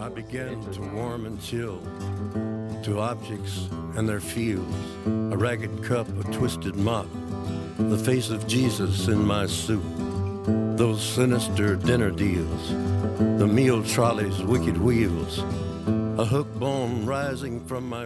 I 0.00 0.08
began 0.08 0.60
to 0.72 0.80
warm 0.94 1.26
and 1.26 1.40
chill 1.42 1.80
to 2.82 3.00
objects 3.00 3.68
and 3.96 4.08
their 4.08 4.20
fields, 4.20 4.74
a 5.06 5.36
ragged 5.36 5.82
cup, 5.82 6.06
a 6.08 6.22
twisted 6.32 6.76
mop, 6.76 7.06
the 7.78 7.98
face 7.98 8.30
of 8.30 8.46
Jesus 8.46 9.08
in 9.08 9.24
my 9.24 9.46
soup, 9.46 9.82
those 10.76 11.02
sinister 11.02 11.76
dinner 11.76 12.10
deals, 12.10 12.70
the 13.38 13.46
meal 13.46 13.82
trolley's 13.82 14.42
wicked 14.42 14.76
wheels, 14.76 15.42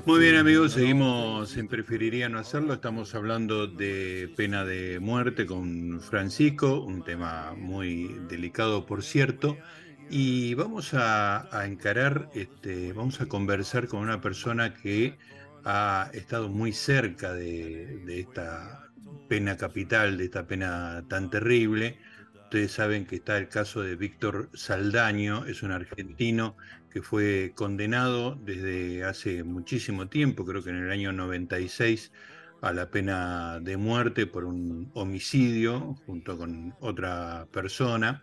Muy 0.05 0.21
bien 0.21 0.37
amigos, 0.37 0.73
seguimos 0.73 1.57
en 1.57 1.67
Preferiría 1.67 2.29
no 2.29 2.39
hacerlo, 2.41 2.75
estamos 2.75 3.15
hablando 3.15 3.67
de 3.67 4.31
pena 4.37 4.67
de 4.67 5.01
muerte 5.01 5.47
con 5.47 5.99
Francisco, 5.99 6.83
un 6.83 7.03
tema 7.03 7.55
muy 7.57 8.21
delicado 8.29 8.85
por 8.85 9.03
cierto, 9.03 9.57
y 10.11 10.53
vamos 10.53 10.91
a, 10.93 11.49
encarar, 11.65 12.29
este, 12.35 12.93
vamos 12.93 13.23
a 13.23 13.29
conversar 13.29 13.89
con 13.89 14.01
una 14.01 14.21
persona 14.21 14.75
que 14.75 15.17
ha 15.65 16.11
estado 16.13 16.51
muy 16.51 16.75
cerca 16.75 17.33
de, 17.33 17.97
de 18.05 18.21
esta 18.21 18.91
pena 19.27 19.57
capital, 19.57 20.19
de 20.19 20.25
esta 20.25 20.47
pena 20.47 21.03
tan 21.09 21.31
terrible. 21.31 21.99
Ustedes 22.53 22.73
saben 22.73 23.07
que 23.07 23.17
está 23.17 23.39
el 23.39 23.49
caso 23.49 23.81
de 23.81 23.97
Víctor 23.97 24.51
Saldaño, 24.53 25.47
es 25.47 25.63
un 25.63 25.73
argentino 25.73 26.55
que 26.91 27.01
fue 27.01 27.53
condenado 27.55 28.39
desde 28.45 29.05
hace 29.05 29.43
muchísimo 29.43 30.09
tiempo, 30.09 30.45
creo 30.45 30.63
que 30.63 30.69
en 30.69 30.77
el 30.77 30.91
año 30.91 31.13
96, 31.13 32.13
a 32.61 32.75
la 32.75 32.91
pena 32.91 33.59
de 33.59 33.79
muerte 33.79 34.27
por 34.27 34.45
un 34.45 34.91
homicidio 34.93 35.95
junto 36.05 36.37
con 36.37 36.75
otra 36.81 37.49
persona. 37.51 38.23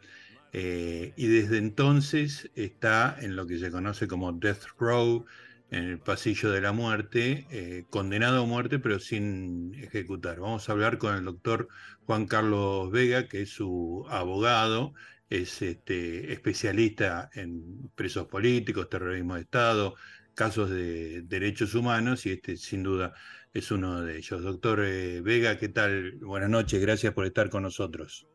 Eh, 0.53 1.11
y 1.17 1.25
desde 1.25 1.57
entonces 1.57 2.51
está 2.53 3.17
en 3.19 3.35
lo 3.35 3.47
que 3.47 3.57
se 3.57 3.71
conoce 3.71 4.07
como 4.07 4.31
Death 4.31 4.65
Row, 4.77 5.25
en 5.71 5.83
el 5.83 5.99
pasillo 5.99 6.51
de 6.51 6.61
la 6.61 6.71
muerte, 6.71 7.47
eh, 7.51 7.85
condenado 7.89 8.43
a 8.43 8.45
muerte 8.45 8.79
pero 8.79 8.99
sin 8.99 9.73
ejecutar. 9.75 10.39
Vamos 10.39 10.67
a 10.67 10.71
hablar 10.71 10.97
con 10.97 11.15
el 11.15 11.25
doctor 11.25 11.67
Juan 12.05 12.25
Carlos 12.25 12.91
Vega, 12.91 13.27
que 13.27 13.43
es 13.43 13.49
su 13.49 14.05
abogado 14.09 14.93
es 15.29 15.61
este, 15.61 16.33
especialista 16.33 17.29
en 17.33 17.89
presos 17.95 18.27
políticos, 18.27 18.89
terrorismo 18.89 19.35
de 19.35 19.41
Estado, 19.41 19.95
casos 20.33 20.69
de 20.69 21.21
derechos 21.21 21.75
humanos 21.75 22.25
y 22.25 22.31
este 22.31 22.57
sin 22.57 22.83
duda 22.83 23.13
es 23.53 23.71
uno 23.71 24.01
de 24.01 24.17
ellos. 24.17 24.41
Doctor 24.41 24.83
eh, 24.83 25.21
Vega, 25.21 25.57
¿qué 25.57 25.69
tal? 25.69 26.13
Buenas 26.19 26.49
noches, 26.49 26.81
gracias 26.81 27.13
por 27.13 27.25
estar 27.25 27.49
con 27.49 27.63
nosotros. 27.63 28.27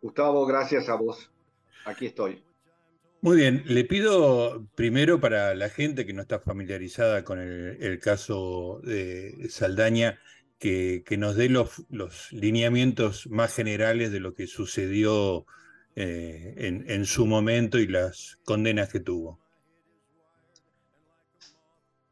Gustavo, 0.00 0.44
gracias 0.46 0.88
a 0.88 0.96
vos. 0.96 1.30
Aquí 1.84 2.06
estoy. 2.06 2.42
Muy 3.24 3.36
bien, 3.36 3.62
le 3.66 3.84
pido 3.84 4.66
primero 4.74 5.20
para 5.20 5.54
la 5.54 5.68
gente 5.68 6.04
que 6.04 6.12
no 6.12 6.22
está 6.22 6.40
familiarizada 6.40 7.22
con 7.22 7.38
el 7.38 8.00
caso 8.00 8.80
de 8.82 9.46
Saldaña, 9.48 10.18
que, 10.58 11.04
nos 11.18 11.36
dé 11.36 11.48
los, 11.48 11.86
lineamientos 12.32 13.28
más 13.28 13.54
generales 13.54 14.10
de 14.10 14.18
lo 14.18 14.34
que 14.34 14.48
sucedió 14.48 15.46
eh, 15.94 16.54
en, 16.58 17.04
su 17.04 17.24
momento 17.26 17.78
y 17.78 17.86
las 17.86 18.40
condenas 18.44 18.88
que 18.88 18.98
tuvo. 18.98 19.38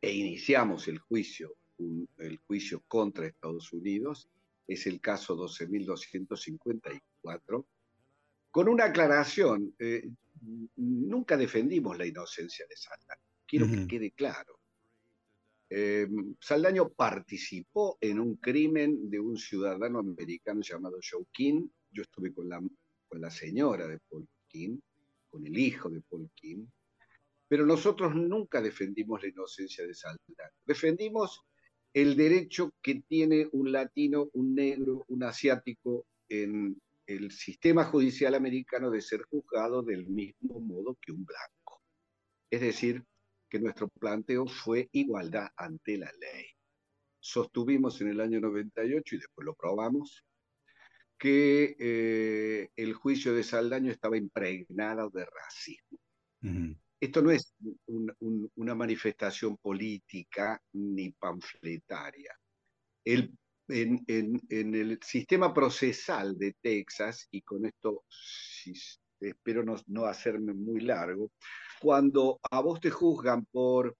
e 0.00 0.12
iniciamos 0.12 0.86
el 0.86 1.00
juicio, 1.00 1.56
el 1.78 2.38
juicio 2.46 2.82
contra 2.86 3.26
Estados 3.26 3.72
Unidos. 3.72 4.28
Es 4.66 4.86
el 4.86 5.00
caso 5.00 5.36
12.254 5.36 7.64
con 8.54 8.68
una 8.68 8.84
aclaración, 8.84 9.74
eh, 9.80 10.08
nunca 10.76 11.36
defendimos 11.36 11.98
la 11.98 12.06
inocencia 12.06 12.64
de 12.68 12.76
Saldaño, 12.76 13.20
quiero 13.44 13.66
que 13.66 13.88
quede 13.88 14.12
claro. 14.12 14.60
Eh, 15.68 16.06
Saldaño 16.38 16.90
participó 16.90 17.98
en 18.00 18.20
un 18.20 18.36
crimen 18.36 19.10
de 19.10 19.18
un 19.18 19.36
ciudadano 19.36 19.98
americano 19.98 20.60
llamado 20.60 21.00
Joe 21.02 21.24
King. 21.32 21.66
Yo 21.90 22.02
estuve 22.02 22.32
con 22.32 22.48
la, 22.48 22.62
con 23.08 23.20
la 23.20 23.28
señora 23.28 23.88
de 23.88 23.98
Paul 23.98 24.28
King, 24.46 24.78
con 25.28 25.44
el 25.44 25.58
hijo 25.58 25.90
de 25.90 26.02
Paul 26.02 26.30
King, 26.36 26.64
pero 27.48 27.66
nosotros 27.66 28.14
nunca 28.14 28.62
defendimos 28.62 29.20
la 29.20 29.30
inocencia 29.30 29.84
de 29.84 29.94
Saldaño. 29.94 30.52
Defendimos 30.64 31.42
el 31.94 32.16
derecho 32.16 32.74
que 32.82 33.02
tiene 33.06 33.48
un 33.52 33.70
latino, 33.70 34.28
un 34.32 34.54
negro, 34.54 35.04
un 35.08 35.22
asiático 35.22 36.06
en 36.28 36.76
el 37.06 37.30
sistema 37.30 37.84
judicial 37.84 38.34
americano 38.34 38.90
de 38.90 39.00
ser 39.00 39.22
juzgado 39.22 39.82
del 39.82 40.06
mismo 40.06 40.58
modo 40.58 40.98
que 41.00 41.12
un 41.12 41.24
blanco. 41.24 41.82
Es 42.50 42.60
decir, 42.60 43.04
que 43.48 43.60
nuestro 43.60 43.88
planteo 43.88 44.46
fue 44.46 44.88
igualdad 44.90 45.48
ante 45.56 45.96
la 45.96 46.10
ley. 46.18 46.46
Sostuvimos 47.20 48.00
en 48.00 48.08
el 48.08 48.20
año 48.20 48.40
98, 48.40 49.14
y 49.14 49.18
después 49.18 49.46
lo 49.46 49.54
probamos, 49.54 50.24
que 51.16 51.76
eh, 51.78 52.70
el 52.74 52.94
juicio 52.94 53.32
de 53.34 53.44
Saldaño 53.44 53.92
estaba 53.92 54.16
impregnado 54.16 55.10
de 55.10 55.24
racismo. 55.24 55.98
Esto 57.04 57.22
no 57.22 57.30
es 57.30 57.54
una 58.54 58.74
manifestación 58.74 59.56
política 59.58 60.60
ni 60.72 61.10
panfletaria. 61.12 62.34
El 63.04 63.36
en, 63.68 64.42
el 64.50 64.98
sistema 65.02 65.52
procesal 65.52 66.36
de 66.36 66.54
Texas, 66.60 67.28
y 67.30 67.42
con 67.42 67.66
esto 67.66 68.04
espero 69.20 69.64
no, 69.86 70.04
hacerme 70.04 70.52
muy 70.52 70.80
largo, 70.80 71.30
cuando 71.80 72.40
a 72.50 72.60
vos 72.60 72.80
te 72.80 72.90
juzgan 72.90 73.44
por 73.46 73.96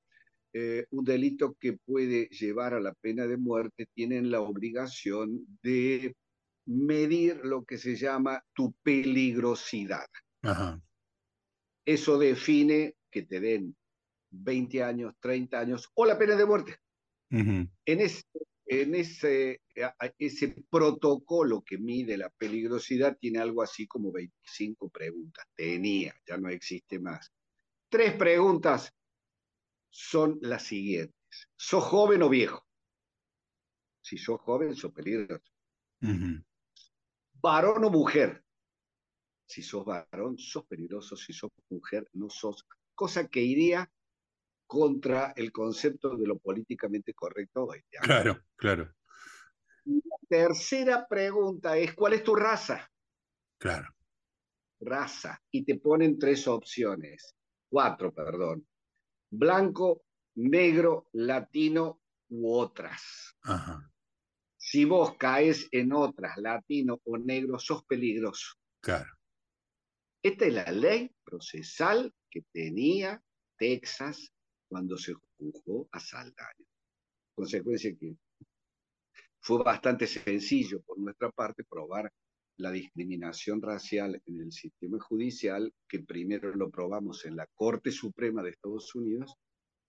eh, 0.52 0.86
un 0.90 1.04
delito 1.04 1.56
que 1.58 1.74
puede 1.84 2.26
llevar 2.26 2.74
a 2.74 2.80
la 2.80 2.92
pena 2.94 3.26
de 3.26 3.36
muerte, 3.36 3.86
tienen 3.94 4.30
la 4.30 4.40
obligación 4.40 5.46
de 5.62 6.14
medir 6.66 7.40
lo 7.44 7.64
que 7.64 7.78
se 7.78 7.96
llama 7.96 8.42
tu 8.54 8.72
peligrosidad. 8.82 10.06
Eso 11.84 12.18
define 12.18 12.96
que 13.10 13.22
te 13.22 13.40
den 13.40 13.76
20 14.30 14.82
años, 14.82 15.14
30 15.20 15.60
años 15.60 15.90
o 15.94 16.06
la 16.06 16.18
pena 16.18 16.36
de 16.36 16.46
muerte. 16.46 16.76
En 17.30 17.70
ese 17.84 18.24
en 18.66 18.94
ese, 18.94 19.60
ese 20.18 20.64
protocolo 20.70 21.62
que 21.62 21.78
mide 21.78 22.16
la 22.16 22.30
peligrosidad 22.30 23.16
tiene 23.18 23.38
algo 23.38 23.62
así 23.62 23.86
como 23.86 24.10
25 24.10 24.88
preguntas. 24.88 25.46
Tenía, 25.54 26.14
ya 26.26 26.36
no 26.38 26.48
existe 26.48 26.98
más. 26.98 27.32
Tres 27.88 28.14
preguntas 28.14 28.92
son 29.90 30.38
las 30.40 30.62
siguientes. 30.62 31.14
¿Sos 31.56 31.84
joven 31.84 32.22
o 32.22 32.28
viejo? 32.28 32.66
Si 34.00 34.18
sos 34.18 34.40
joven, 34.40 34.74
sos 34.74 34.92
peligroso. 34.92 35.52
¿Varón 37.34 37.84
o 37.84 37.90
mujer? 37.90 38.43
Si 39.54 39.62
sos 39.62 39.84
varón, 39.84 40.36
sos 40.36 40.66
peligroso. 40.66 41.14
Si 41.14 41.32
sos 41.32 41.52
mujer, 41.70 42.08
no 42.14 42.28
sos. 42.28 42.66
Cosa 42.92 43.28
que 43.28 43.40
iría 43.40 43.88
contra 44.66 45.32
el 45.36 45.52
concepto 45.52 46.16
de 46.16 46.26
lo 46.26 46.40
políticamente 46.40 47.14
correcto 47.14 47.66
hoy. 47.66 47.80
Claro, 48.02 48.42
claro. 48.56 48.92
La 49.84 50.16
tercera 50.28 51.06
pregunta 51.06 51.76
es, 51.76 51.94
¿cuál 51.94 52.14
es 52.14 52.24
tu 52.24 52.34
raza? 52.34 52.90
Claro. 53.56 53.94
Raza. 54.80 55.40
Y 55.52 55.64
te 55.64 55.78
ponen 55.78 56.18
tres 56.18 56.48
opciones, 56.48 57.36
cuatro, 57.68 58.12
perdón. 58.12 58.66
Blanco, 59.30 60.02
negro, 60.34 61.10
latino 61.12 62.00
u 62.30 62.52
otras. 62.56 63.36
Ajá. 63.42 63.88
Si 64.56 64.84
vos 64.84 65.16
caes 65.16 65.68
en 65.70 65.92
otras, 65.92 66.38
latino 66.38 67.00
o 67.04 67.16
negro, 67.18 67.56
sos 67.60 67.84
peligroso. 67.84 68.56
Claro. 68.80 69.12
Esta 70.24 70.46
es 70.46 70.54
la 70.54 70.72
ley 70.72 71.10
procesal 71.22 72.10
que 72.30 72.46
tenía 72.50 73.22
Texas 73.58 74.32
cuando 74.66 74.96
se 74.96 75.12
juzgó 75.12 75.86
a 75.92 76.00
Saldaño. 76.00 76.64
Consecuencia 77.34 77.94
que 77.94 78.16
fue 79.38 79.62
bastante 79.62 80.06
sencillo 80.06 80.80
por 80.80 80.98
nuestra 80.98 81.30
parte 81.30 81.62
probar 81.64 82.10
la 82.56 82.70
discriminación 82.70 83.60
racial 83.60 84.18
en 84.24 84.40
el 84.40 84.50
sistema 84.50 84.98
judicial, 84.98 85.70
que 85.86 86.00
primero 86.00 86.54
lo 86.54 86.70
probamos 86.70 87.26
en 87.26 87.36
la 87.36 87.46
Corte 87.54 87.90
Suprema 87.90 88.42
de 88.42 88.50
Estados 88.50 88.94
Unidos 88.94 89.34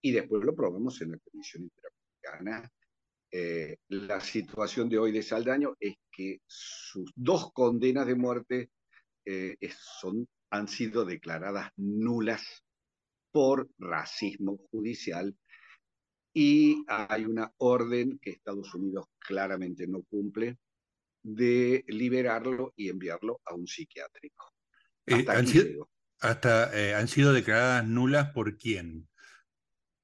y 0.02 0.12
después 0.12 0.44
lo 0.44 0.54
probamos 0.54 1.02
en 1.02 1.12
la 1.12 1.18
Comisión 1.20 1.64
Interamericana. 1.64 2.70
Eh, 3.32 3.78
la 3.88 4.20
situación 4.20 4.90
de 4.90 4.98
hoy 4.98 5.14
de 5.14 5.24
Saldaño 5.24 5.78
es 5.80 5.96
que 6.12 6.42
sus 6.46 7.14
dos 7.16 7.54
condenas 7.54 8.06
de 8.06 8.16
muerte 8.16 8.70
eh, 9.26 9.58
son, 10.00 10.28
han 10.50 10.68
sido 10.68 11.06
declaradas 11.06 11.72
nulas 11.76 12.64
por 13.32 13.70
racismo 13.78 14.58
judicial 14.72 15.36
y 16.34 16.84
hay 16.88 17.26
una 17.26 17.52
orden 17.58 18.20
que 18.20 18.32
Estados 18.32 18.74
Unidos 18.76 19.08
claramente 19.20 19.88
no 19.88 20.04
cumple 20.04 20.58
de 21.24 21.84
liberarlo 21.88 22.74
y 22.76 22.90
enviarlo 22.90 23.42
a 23.46 23.56
un 23.56 23.66
psiquiátrico. 23.66 24.54
Eh, 25.06 25.26
han, 25.28 25.48
sido, 25.48 25.90
hasta, 26.20 26.78
eh, 26.78 26.94
¿Han 26.94 27.08
sido 27.08 27.34
declaradas 27.34 27.88
nulas 27.88 28.32
por 28.32 28.58
quién? 28.58 29.08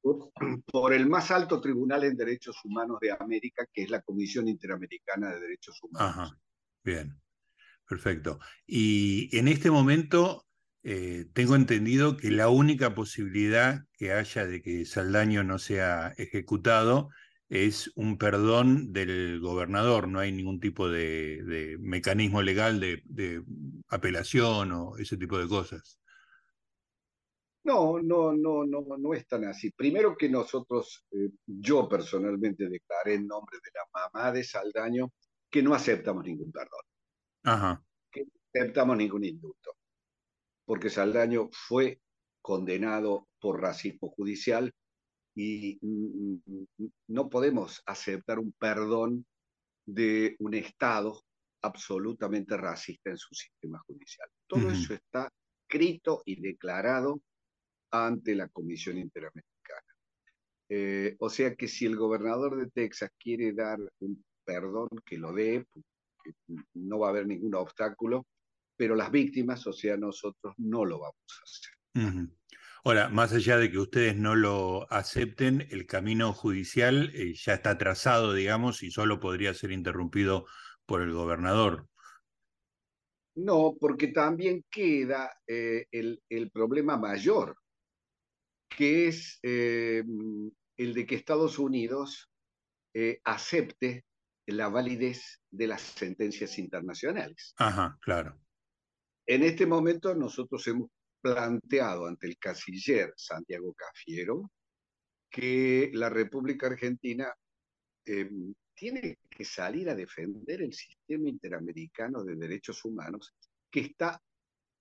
Por, 0.02 0.94
el 0.94 1.08
más 1.08 1.30
alto 1.30 1.62
tribunal 1.62 2.06
en 2.06 2.18
derechos 2.18 2.58
humanos 2.64 2.98
de 3.00 3.12
América, 3.12 3.68
que 3.72 3.84
es 3.84 3.90
la 3.90 4.02
Comisión 4.02 4.48
Interamericana 4.48 5.32
de 5.32 5.40
Derechos 5.42 5.80
Humanos. 5.84 6.10
Ajá, 6.10 6.40
bien, 6.84 7.22
perfecto. 7.92 8.40
Y 8.66 9.38
en 9.38 9.50
este 9.50 9.70
momento 9.70 10.46
eh, 10.84 11.26
tengo 11.34 11.58
entendido 11.58 12.16
que 12.16 12.32
la 12.32 12.48
única 12.48 12.96
posibilidad 12.96 13.82
que 13.98 14.14
haya 14.14 14.46
de 14.46 14.62
que 14.62 14.86
Saldaño 14.86 15.44
no 15.44 15.60
sea 15.60 16.14
ejecutado 16.18 17.10
es 17.50 17.92
un 17.96 18.18
perdón 18.18 18.94
del 18.94 19.42
gobernador, 19.42 20.08
no 20.08 20.20
hay 20.20 20.32
ningún 20.32 20.62
tipo 20.62 20.88
de, 20.88 21.76
mecanismo 21.82 22.42
legal 22.42 22.80
de, 22.80 23.44
apelación 23.90 24.72
o 24.72 24.98
ese 24.98 25.18
tipo 25.18 25.38
de 25.38 25.50
cosas. 25.50 26.00
No, 27.66 28.00
no, 28.02 28.32
no, 28.32 28.66
no, 28.66 28.86
no 28.98 29.14
es 29.14 29.28
tan 29.28 29.44
así. 29.44 29.72
Primero 29.72 30.16
que 30.16 30.30
nosotros, 30.30 31.06
eh, 31.12 31.30
yo 31.46 31.90
personalmente 31.90 32.70
declaré 32.70 33.16
en 33.16 33.28
nombre 33.28 33.58
de 33.62 33.70
la 33.76 33.84
mamá 33.94 34.32
de 34.32 34.46
Saldaño 34.46 35.12
que 35.50 35.62
no 35.62 35.74
aceptamos 35.74 36.24
ningún 36.24 36.54
perdón. 36.54 36.91
Ajá. 37.44 37.84
Que 38.12 38.26
no 38.26 38.32
aceptamos 38.54 38.98
ningún 38.98 39.26
indulto. 39.26 39.76
Porque 40.66 40.90
Saldaño 40.90 41.50
fue 41.52 42.00
condenado 42.42 43.28
por 43.40 43.62
racismo 43.62 44.10
judicial 44.10 44.74
y 45.36 45.80
no 47.08 47.30
podemos 47.30 47.82
aceptar 47.86 48.40
un 48.40 48.52
perdón 48.54 49.26
de 49.86 50.36
un 50.40 50.54
Estado 50.54 51.22
absolutamente 51.62 52.58
racista 52.58 53.12
en 53.12 53.18
su 53.18 53.34
sistema 53.34 53.80
judicial. 53.88 54.30
Todo 54.48 54.72
eso 54.72 54.94
está 54.94 55.32
escrito 55.64 56.22
y 56.26 56.42
declarado 56.42 57.22
ante 57.92 58.36
la 58.36 58.48
Comisión 58.50 58.98
Interamericana. 58.98 59.48
Eh, 60.70 61.16
o 61.20 61.30
sea 61.30 61.56
que 61.56 61.68
si 61.68 61.86
el 61.86 61.96
gobernador 61.96 62.58
de 62.58 62.72
Texas 62.72 63.12
quiere 63.20 63.54
dar 63.54 63.80
un 64.00 64.24
perdón, 64.44 64.90
que 65.06 65.18
lo 65.18 65.34
dé, 65.34 65.66
no 66.74 67.00
va 67.00 67.08
a 67.08 67.10
haber 67.12 67.28
ningún 67.28 67.56
obstáculo, 67.56 68.28
pero 68.76 68.96
las 68.96 69.12
víctimas, 69.12 69.66
o 69.68 69.74
sea, 69.74 69.98
nosotros 69.98 70.56
no 70.58 70.86
lo 70.86 71.00
vamos 71.00 71.40
a 71.40 71.44
hacer. 71.44 72.30
Ahora, 72.84 73.10
más 73.10 73.32
allá 73.32 73.58
de 73.58 73.70
que 73.70 73.78
ustedes 73.78 74.16
no 74.16 74.34
lo 74.34 74.92
acepten, 74.92 75.68
el 75.70 75.86
camino 75.86 76.34
judicial 76.34 77.12
eh, 77.14 77.36
ya 77.36 77.54
está 77.54 77.78
trazado, 77.78 78.34
digamos, 78.34 78.82
y 78.82 78.90
solo 78.90 79.20
podría 79.20 79.54
ser 79.54 79.72
interrumpido 79.72 80.48
por 80.88 81.04
el 81.04 81.14
gobernador. 81.14 81.88
No, 83.36 83.76
porque 83.80 84.08
también 84.08 84.66
queda 84.72 85.32
eh, 85.46 85.86
el, 85.92 86.52
problema 86.52 86.98
mayor, 86.98 87.56
que 88.68 89.08
es 89.10 89.40
eh, 89.44 90.04
el 90.76 90.94
de 90.96 91.06
que 91.06 91.16
Estados 91.16 91.60
Unidos 91.60 92.30
acepte 93.24 94.04
la 94.52 94.70
validez 94.70 95.42
de 95.50 95.68
las 95.68 95.82
sentencias 95.82 96.58
internacionales. 96.58 97.54
Ajá, 97.58 97.98
claro. 98.02 98.40
En 99.26 99.44
este 99.44 99.66
momento 99.66 100.16
nosotros 100.16 100.66
hemos 100.68 100.90
planteado 101.22 102.08
ante 102.08 102.28
el 102.28 102.38
canciller 102.38 103.14
Santiago 103.16 103.74
Cafiero 103.74 104.52
que 105.30 105.92
la 105.94 106.10
República 106.10 106.68
Argentina 106.68 107.34
eh, 108.06 108.30
tiene 108.74 109.20
que 109.30 109.46
salir 109.46 109.90
a 109.90 109.96
defender 109.96 110.62
el 110.62 110.74
sistema 110.74 111.30
interamericano 111.30 112.24
de 112.24 112.36
derechos 112.36 112.84
humanos 112.84 113.34
que 113.70 113.82
está 113.82 114.22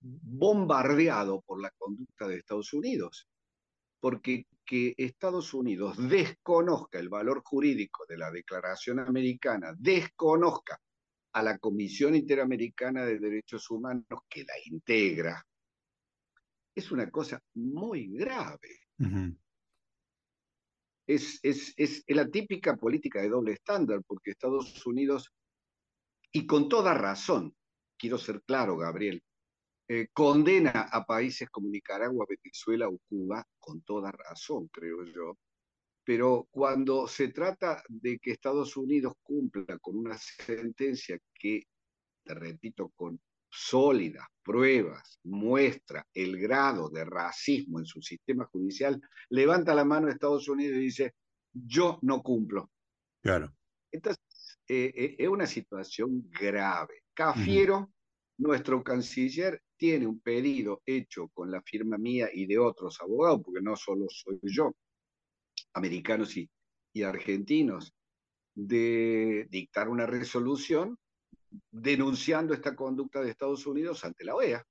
bombardeado 0.01 1.41
por 1.41 1.61
la 1.61 1.71
conducta 1.77 2.27
de 2.27 2.37
Estados 2.37 2.73
Unidos. 2.73 3.27
Porque 3.99 4.47
que 4.71 4.95
Estados 4.97 5.53
Unidos 5.53 5.97
desconozca 6.07 6.97
el 6.97 7.09
valor 7.09 7.41
jurídico 7.43 8.05
de 8.07 8.17
la 8.17 8.31
Declaración 8.31 8.99
Americana, 8.99 9.75
desconozca 9.77 10.79
a 11.33 11.43
la 11.43 11.57
Comisión 11.57 12.15
Interamericana 12.15 13.03
de 13.03 13.19
Derechos 13.19 13.69
Humanos 13.69 14.21
que 14.29 14.45
la 14.45 14.53
integra, 14.63 15.45
es 16.73 16.89
una 16.89 17.11
cosa 17.11 17.43
muy 17.55 18.07
grave. 18.13 18.79
es, 21.05 21.41
es, 21.43 21.73
es, 21.75 22.05
la 22.07 22.29
típica 22.29 22.77
política 22.77 23.21
de 23.21 23.27
doble 23.27 23.51
estándar, 23.51 24.01
porque 24.07 24.31
Estados 24.31 24.85
Unidos, 24.85 25.33
y 26.31 26.47
con 26.47 26.69
toda 26.69 26.93
razón, 26.93 27.53
quiero 27.97 28.17
ser 28.17 28.41
claro, 28.43 28.77
Gabriel, 28.77 29.21
eh, 29.93 30.07
condena 30.13 30.87
a 30.89 31.05
países 31.05 31.49
como 31.49 31.67
Nicaragua, 31.67 32.25
Venezuela 32.25 32.87
o 32.87 32.97
Cuba, 33.09 33.45
con 33.59 33.81
toda 33.81 34.09
razón, 34.09 34.69
creo 34.69 35.03
yo, 35.03 35.37
pero 36.05 36.47
cuando 36.49 37.09
se 37.09 37.27
trata 37.27 37.83
de 37.89 38.17
que 38.17 38.31
Estados 38.31 38.77
Unidos 38.77 39.15
cumpla 39.21 39.77
con 39.79 39.97
una 39.97 40.17
sentencia 40.17 41.19
que, 41.33 41.63
te 42.23 42.33
repito, 42.33 42.93
con 42.95 43.19
sólidas 43.49 44.25
pruebas 44.41 45.19
muestra 45.25 46.07
el 46.13 46.39
grado 46.39 46.89
de 46.89 47.03
racismo 47.03 47.77
en 47.79 47.85
su 47.85 48.01
sistema 48.01 48.45
judicial, 48.45 49.01
levanta 49.27 49.75
la 49.75 49.83
mano 49.83 50.07
a 50.07 50.11
Estados 50.11 50.47
Unidos 50.47 50.77
y 50.77 50.83
dice, 50.83 51.15
yo 51.51 51.99
no 52.03 52.23
cumplo. 52.23 52.71
Claro. 53.21 53.53
Entonces, 53.91 54.23
eh, 54.69 54.93
eh, 54.95 55.15
es 55.19 55.27
una 55.27 55.47
situación 55.47 56.29
grave. 56.29 57.03
Cafiero, 57.13 57.91
nuestro 58.41 58.83
canciller, 58.83 59.61
tiene 59.77 60.07
un 60.07 60.19
pedido 60.19 60.81
hecho 60.85 61.29
con 61.29 61.51
la 61.51 61.61
firma 61.61 61.97
mía 61.97 62.29
y 62.33 62.47
de 62.47 62.57
otros 62.57 62.99
abogados, 62.99 63.41
porque 63.45 63.61
no 63.61 63.75
solo 63.75 64.07
soy 64.09 64.39
yo, 64.43 64.75
americanos 65.73 66.35
y, 66.35 66.49
argentinos, 67.03 67.93
de 68.53 69.47
dictar 69.49 69.87
una 69.87 70.05
resolución 70.05 70.97
denunciando 71.71 72.53
esta 72.53 72.75
conducta 72.75 73.21
de 73.21 73.29
Estados 73.29 73.65
Unidos 73.65 74.03
ante 74.03 74.25
la 74.25 74.35
OEA, 74.35 74.65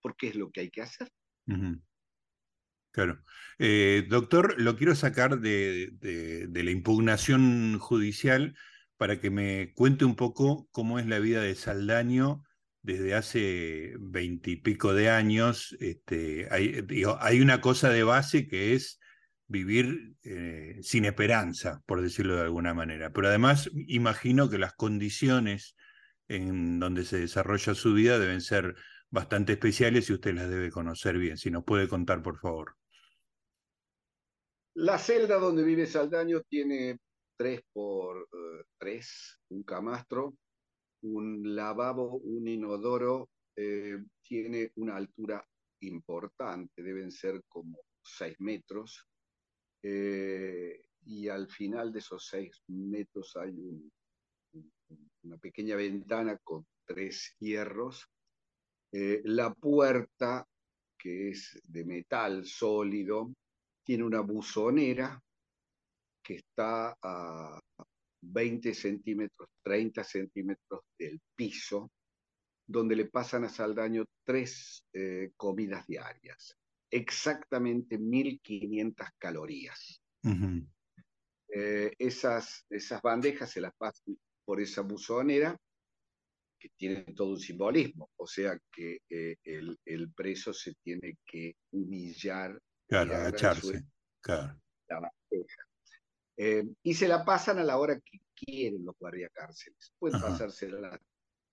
porque 0.00 0.28
es 0.28 0.36
lo 0.36 0.50
que 0.50 0.60
hay 0.60 0.70
que 0.70 0.82
hacer. 0.82 1.08
Claro. 2.92 3.24
Eh, 3.58 4.06
doctor, 4.08 4.54
lo 4.60 4.76
quiero 4.76 4.94
sacar 4.94 5.40
de, 5.40 6.48
la 6.52 6.70
impugnación 6.70 7.78
judicial 7.78 8.54
para 8.96 9.18
que 9.20 9.30
me 9.30 9.72
cuente 9.74 10.04
un 10.04 10.14
poco 10.14 10.68
cómo 10.70 10.98
es 10.98 11.06
la 11.06 11.18
vida 11.18 11.42
de 11.42 11.54
Saldaño 11.54 12.44
desde 12.84 13.14
hace 13.14 13.94
veintipico 13.98 14.92
de 14.92 15.08
años. 15.08 15.74
Este, 15.80 16.46
hay, 16.50 17.40
una 17.40 17.60
cosa 17.60 17.88
de 17.88 18.04
base 18.04 18.46
que 18.46 18.74
es 18.74 19.00
vivir 19.46 20.14
eh, 20.22 20.78
sin 20.82 21.06
esperanza, 21.06 21.82
por 21.86 22.02
decirlo 22.02 22.36
de 22.36 22.42
alguna 22.42 22.74
manera. 22.74 23.10
Pero 23.10 23.28
además 23.28 23.70
imagino 23.74 24.50
que 24.50 24.58
las 24.58 24.74
condiciones 24.74 25.76
en 26.28 26.78
donde 26.78 27.04
se 27.04 27.18
desarrolla 27.18 27.74
su 27.74 27.94
vida 27.94 28.18
deben 28.18 28.42
ser 28.42 28.76
bastante 29.08 29.54
especiales 29.54 30.10
y 30.10 30.12
usted 30.12 30.34
las 30.34 30.50
debe 30.50 30.70
conocer 30.70 31.16
bien. 31.16 31.38
Si 31.38 31.50
nos 31.50 31.64
puede 31.64 31.88
contar, 31.88 32.22
por 32.22 32.38
favor. 32.38 32.76
La 34.74 34.98
celda 34.98 35.38
donde 35.38 35.62
vive 35.62 35.86
Saldaño 35.86 36.42
tiene 36.42 36.98
tres 37.36 37.62
por 37.72 38.28
eh, 38.30 38.64
tres, 38.76 39.40
un 39.48 39.62
camastro, 39.62 40.34
un 41.04 41.54
lavabo, 41.54 42.16
un 42.16 42.48
inodoro, 42.48 43.30
eh, 43.56 44.02
tiene 44.20 44.72
una 44.76 44.96
altura 44.96 45.44
importante, 45.80 46.82
deben 46.82 47.10
ser 47.10 47.42
como 47.48 47.78
seis 48.02 48.36
metros, 48.40 49.06
eh, 49.82 50.80
y 51.06 51.28
al 51.28 51.48
final 51.48 51.92
de 51.92 51.98
esos 51.98 52.26
seis 52.26 52.62
metros 52.68 53.36
hay 53.36 53.50
un 53.50 53.90
una 55.24 55.38
pequeña 55.38 55.76
ventana 55.76 56.38
con 56.38 56.66
tres 56.84 57.34
hierros. 57.40 58.08
Eh, 58.92 59.22
la 59.24 59.52
puerta, 59.52 60.46
que 60.96 61.30
es 61.30 61.60
de 61.64 61.84
metal 61.84 62.44
sólido, 62.44 63.32
tiene 63.82 64.04
una 64.04 64.20
buzonera 64.20 65.20
que 66.22 66.36
está 66.36 66.96
a 67.02 67.60
20 68.32 68.74
centímetros, 68.74 69.48
30 69.62 70.04
centímetros 70.04 70.80
del 70.98 71.20
piso, 71.34 71.90
donde 72.66 72.96
le 72.96 73.06
pasan 73.06 73.44
a 73.44 73.48
Saldaño 73.48 74.04
tres 74.24 74.84
eh, 74.92 75.32
comidas 75.36 75.86
diarias, 75.86 76.56
exactamente 76.90 77.98
1.500 77.98 79.08
calorías. 79.18 80.00
Eh, 81.48 81.92
esas, 81.98 82.64
esas 82.70 83.02
bandejas 83.02 83.50
se 83.50 83.60
las 83.60 83.74
pasan 83.76 84.16
por 84.44 84.60
esa 84.60 84.80
buzonera 84.80 85.56
que 86.58 86.70
tiene 86.70 87.02
todo 87.14 87.32
un 87.32 87.38
simbolismo, 87.38 88.10
o 88.16 88.26
sea 88.26 88.58
que 88.72 88.98
eh, 89.10 89.36
el, 89.44 89.78
el, 89.84 90.12
preso 90.12 90.52
se 90.54 90.72
tiene 90.82 91.18
que 91.26 91.56
humillar. 91.72 92.58
Claro, 92.88 93.14
agacharse. 93.14 93.84
Claro. 94.22 94.58
Eh, 96.36 96.64
y 96.82 96.94
se 96.94 97.06
la 97.06 97.24
pasan 97.24 97.58
a 97.58 97.64
la 97.64 97.78
hora 97.78 98.00
que 98.00 98.20
quieren 98.34 98.84
los 98.84 98.96
guardiacárceles. 98.98 99.92
Pueden 99.98 100.20
pasarse 100.20 100.66
a 100.66 100.70
la 100.70 101.00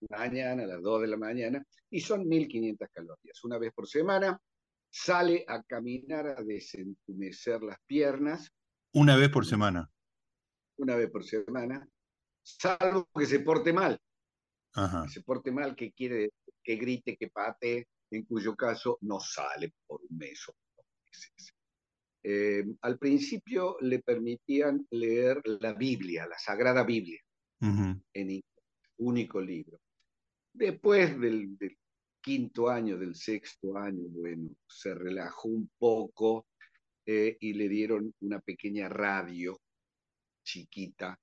mañana, 0.09 0.63
a 0.63 0.67
las 0.67 0.81
2 0.81 1.01
de 1.01 1.07
la 1.07 1.17
mañana, 1.17 1.63
y 1.89 2.01
son 2.01 2.25
1.500 2.25 2.89
calorías. 2.91 3.43
Una 3.43 3.57
vez 3.57 3.71
por 3.73 3.87
semana 3.87 4.39
sale 4.89 5.45
a 5.47 5.61
caminar, 5.63 6.27
a 6.27 6.43
desentumecer 6.43 7.61
las 7.61 7.77
piernas. 7.85 8.51
Una 8.93 9.15
vez 9.15 9.29
por 9.29 9.45
semana. 9.45 9.89
Una 10.77 10.95
vez 10.95 11.09
por 11.11 11.23
semana, 11.23 11.87
salvo 12.41 13.07
que 13.17 13.25
se 13.25 13.39
porte 13.41 13.71
mal. 13.71 13.99
Que 14.73 15.09
se 15.09 15.21
porte 15.21 15.51
mal, 15.51 15.75
que 15.75 15.91
quiere 15.91 16.31
que 16.63 16.75
grite, 16.75 17.17
que 17.17 17.29
pate, 17.29 17.87
en 18.09 18.23
cuyo 18.25 18.55
caso 18.55 18.97
no 19.01 19.19
sale 19.19 19.73
por 19.85 20.01
un 20.01 20.17
mes 20.17 20.47
o 20.47 20.55
meses. 21.09 21.53
Eh, 22.23 22.63
al 22.81 22.99
principio 22.99 23.77
le 23.81 23.99
permitían 23.99 24.85
leer 24.91 25.41
la 25.59 25.73
Biblia, 25.73 26.27
la 26.27 26.37
Sagrada 26.37 26.83
Biblia, 26.83 27.19
en 27.59 28.41
único 28.97 29.41
libro. 29.41 29.79
Después 30.53 31.19
del, 31.19 31.57
quinto 32.21 32.69
año, 32.69 32.97
del 32.97 33.15
sexto 33.15 33.77
año, 33.77 34.03
bueno, 34.09 34.49
se 34.67 34.93
relajó 34.93 35.49
un 35.49 35.69
poco 35.77 36.47
eh, 37.05 37.35
y 37.39 37.53
le 37.53 37.67
dieron 37.67 38.13
una 38.21 38.39
pequeña 38.39 38.87
radio 38.87 39.59
chiquita 40.43 41.19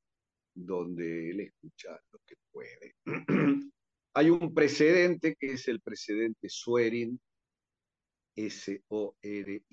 donde 0.55 1.31
él 1.31 1.41
escucha 1.41 2.01
lo 2.13 2.19
que 2.27 2.35
puede. 2.51 2.97
Hay 4.15 4.31
un 4.31 4.53
precedente 4.53 5.37
que 5.39 5.53
es 5.53 5.69
el 5.69 5.81
precedente 5.81 6.49
Swearing, 6.49 7.21
S-O-R-I-N-G, 8.47 9.71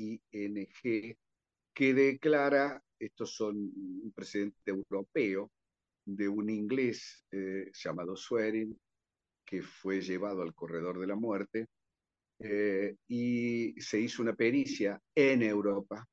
que 1.74 1.93
declara, 1.93 2.84
estos 2.98 3.36
son 3.36 3.55
un 3.57 4.12
precedente 4.15 4.72
europeo, 4.72 5.51
de 6.05 6.27
un 6.27 6.50
inglés 6.50 7.25
eh, 7.31 7.72
llamado 7.74 8.15
Swearing, 8.15 8.79
que 9.45 9.62
fue 9.62 10.01
llevado 10.01 10.41
al 10.41 10.53
corredor 10.55 11.00
de 11.00 11.07
la 11.07 11.15
muerte, 11.15 11.67
eh, 12.39 12.95
y 13.07 13.79
se 13.79 14.00
hizo 14.00 14.22
una 14.22 14.36
pericia 14.36 15.01
en 15.15 15.41
Europa 15.43 16.05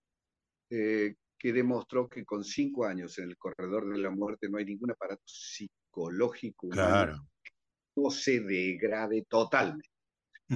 eh, 0.70 1.14
que 1.38 1.52
demostró 1.52 2.08
que 2.08 2.24
con 2.24 2.44
cinco 2.44 2.84
años 2.84 3.18
en 3.18 3.30
el 3.30 3.36
corredor 3.36 3.92
de 3.92 3.98
la 3.98 4.10
muerte 4.10 4.48
no 4.48 4.58
hay 4.58 4.64
ningún 4.64 4.92
aparato 4.92 5.22
psicológico 5.26 6.68
claro. 6.68 7.14
que 7.42 7.50
no 7.96 8.10
se 8.10 8.40
degrade 8.40 9.24
totalmente. 9.28 9.91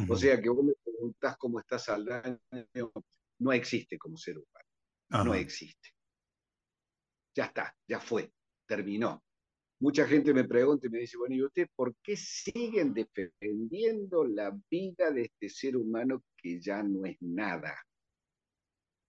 O 0.08 0.16
sea 0.16 0.40
que 0.40 0.48
vos 0.48 0.64
me 0.64 0.74
preguntás 0.82 1.36
cómo 1.38 1.58
estás 1.58 1.88
al 1.88 2.04
daño, 2.04 2.92
no 3.38 3.52
existe 3.52 3.98
como 3.98 4.16
ser 4.16 4.36
humano. 4.36 5.24
No 5.24 5.34
existe. 5.34 5.90
Ya 7.34 7.46
está, 7.46 7.74
ya 7.88 8.00
fue, 8.00 8.32
terminó. 8.66 9.22
Mucha 9.78 10.06
gente 10.06 10.32
me 10.32 10.44
pregunta 10.44 10.86
y 10.86 10.90
me 10.90 11.00
dice, 11.00 11.18
bueno, 11.18 11.34
¿y 11.34 11.42
usted 11.42 11.68
por 11.76 11.94
qué 12.02 12.16
siguen 12.16 12.94
defendiendo 12.94 14.24
la 14.24 14.58
vida 14.70 15.10
de 15.10 15.22
este 15.22 15.50
ser 15.50 15.76
humano 15.76 16.24
que 16.36 16.60
ya 16.60 16.82
no 16.82 17.04
es 17.04 17.16
nada? 17.20 17.76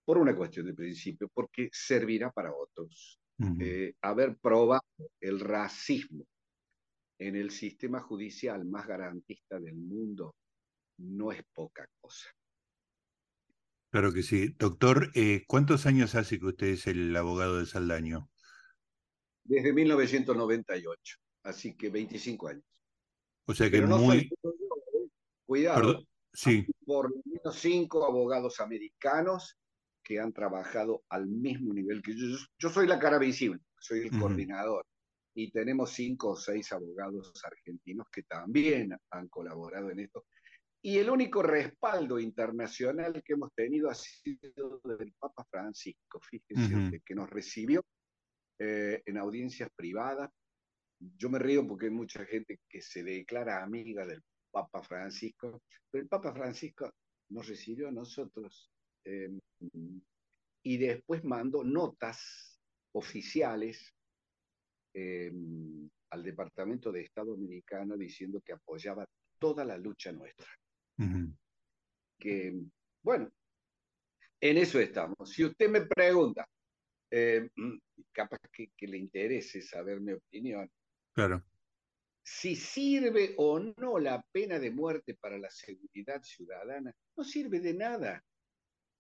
Por 0.06 0.17
una 0.17 0.36
cuestión 0.36 0.65
de 0.65 0.74
principio, 0.74 1.29
porque 1.34 1.70
servirá 1.72 2.32
para 2.32 2.53
otros. 2.53 3.20
Eh, 3.60 3.94
haber 4.01 4.36
probado 4.38 4.82
el 5.22 5.39
racismo 5.39 6.25
en 7.20 7.36
el 7.36 7.51
sistema 7.51 8.01
judicial 8.01 8.65
más 8.65 8.88
garantista 8.88 9.60
del 9.60 9.75
mundo 9.75 10.36
no 10.98 11.32
es 11.32 11.44
poca 11.54 11.88
cosa. 12.00 12.27
Claro 13.89 14.13
que 14.13 14.24
sí. 14.24 14.50
Doctor, 14.58 15.12
eh, 15.16 15.44
¿cuántos 15.48 15.86
años 15.86 16.16
hace 16.16 16.39
que 16.39 16.46
usted 16.46 16.68
es 16.68 16.88
el 16.88 17.16
abogado 17.16 17.60
de 17.60 17.66
Saldaño? 17.66 18.30
Desde 19.44 19.72
1998, 19.72 21.18
así 21.44 21.75
que 21.75 21.89
25 21.89 22.48
años. 22.50 22.66
O 23.46 23.54
sea 23.54 23.72
que 23.72 23.82
muy... 23.82 24.18
¿eh? 24.18 24.30
Cuidado. 25.46 26.06
Sí. 26.34 26.68
Por 26.86 27.10
lo 27.10 27.22
menos 27.25 27.56
cinco 27.56 28.06
abogados 28.06 28.60
americanos 28.60 29.58
que 30.04 30.20
han 30.20 30.34
trabajado 30.34 31.04
al 31.10 31.25
mismo 31.27 31.74
nivel 31.74 32.01
que 32.01 32.13
yo. 32.16 32.38
Yo 32.60 32.70
soy 32.70 32.88
la 32.88 33.00
cara 33.00 33.18
visible, 33.18 33.62
soy 33.80 34.08
el 34.08 34.20
coordinador. 34.20 34.86
Y 35.34 35.51
tenemos 35.51 35.92
cinco 35.92 36.32
o 36.32 36.36
seis 36.36 36.72
abogados 36.72 37.32
argentinos 37.44 38.08
que 38.12 38.24
también 38.24 38.98
han 39.12 39.27
colaborado 39.30 39.89
en 39.89 40.00
esto. 40.00 40.25
Y 40.88 41.00
el 41.00 41.10
único 41.10 41.44
respaldo 41.44 42.17
internacional 42.17 43.22
que 43.22 43.34
hemos 43.34 43.53
tenido 43.53 43.89
ha 43.89 43.94
sido 43.94 44.79
del 44.86 45.13
Papa 45.20 45.46
Francisco, 45.51 46.22
fíjense, 46.22 47.01
que 47.06 47.13
nos 47.13 47.29
recibió 47.29 47.84
eh, 48.58 49.03
en 49.06 49.17
audiencias 49.17 49.70
privadas. 49.75 50.32
Yo 50.98 51.29
me 51.29 51.39
río 51.39 51.67
porque 51.67 51.88
hay 51.88 51.91
mucha 51.91 52.25
gente 52.25 52.62
que 52.70 52.79
se 52.79 53.03
declara 53.03 53.62
amiga 53.62 54.06
del 54.06 54.24
Papa 54.50 54.82
Francisco, 54.82 55.62
pero 55.91 56.03
el 56.03 56.08
Papa 56.08 56.34
Francisco 56.34 56.89
nos 57.32 57.50
recibió 57.50 57.89
a 57.89 57.91
nosotros 57.91 58.72
em, 59.03 59.41
y 60.63 60.77
después 60.77 61.22
mandó 61.25 61.65
notas 61.65 62.62
oficiales 62.94 63.94
em, 64.94 65.89
al 66.12 66.24
Departamento 66.24 66.94
de 66.94 67.01
Estado 67.01 67.34
americano 67.34 67.98
diciendo 67.98 68.39
que 68.39 68.53
apoyaba 68.53 69.06
toda 69.38 69.65
la 69.65 69.77
lucha 69.77 70.13
nuestra. 70.13 70.48
Que, 72.20 72.60
bueno, 73.04 73.32
en 74.39 74.58
eso 74.58 74.80
estamos. 74.80 75.32
Si 75.32 75.44
usted 75.44 75.70
me 75.70 75.82
pregunta, 75.82 76.48
eh, 77.10 77.50
mm, 77.56 77.77
capaz 78.12 78.39
que, 78.51 78.70
le 78.88 78.98
interese 78.98 79.62
saber 79.62 80.00
mi 80.00 80.13
opinión. 80.13 80.70
Claro. 81.13 81.44
Si 82.24 82.56
sirve 82.56 83.34
o 83.38 83.60
no 83.60 84.00
la 84.00 84.22
pena 84.32 84.60
de 84.60 84.72
muerte 84.72 85.16
para 85.16 85.38
la 85.38 85.50
seguridad 85.50 86.22
ciudadana, 86.24 86.94
no 87.16 87.24
sirve 87.24 87.60
de 87.60 87.74
nada. 87.74 88.24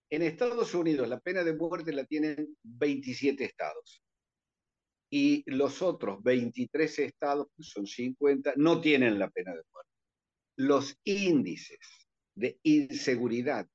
En 0.09 0.21
Estados 0.21 0.73
Unidos 0.73 1.09
la 1.09 1.19
pena 1.19 1.43
de 1.43 1.53
muerte 1.53 1.91
la 1.91 2.05
tienen 2.05 2.55
27 2.63 3.43
estados. 3.43 4.01
Y 5.09 5.43
los 5.51 5.81
otros 5.81 6.23
23 6.23 6.99
estados, 6.99 7.47
que 7.55 7.63
son 7.63 7.85
50, 7.85 8.53
no 8.55 8.79
tienen 8.79 9.19
la 9.19 9.29
pena 9.29 9.51
de 9.51 9.63
muerte 9.71 9.86
los 10.57 10.99
índices 11.03 11.79
de 12.35 12.59
inseguridad 12.63 13.67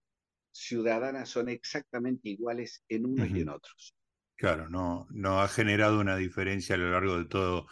ciudadana 0.50 1.24
son 1.24 1.48
exactamente 1.48 2.28
iguales 2.28 2.84
en 2.88 3.06
unos 3.06 3.30
y 3.30 3.40
en 3.40 3.48
otros. 3.48 3.94
Claro, 4.36 4.68
no, 4.68 5.06
no 5.10 5.40
ha 5.40 5.48
generado 5.48 6.00
una 6.00 6.16
diferencia 6.16 6.74
a 6.74 6.78
lo 6.78 6.90
largo 6.90 7.18
de 7.18 7.24
todo 7.26 7.66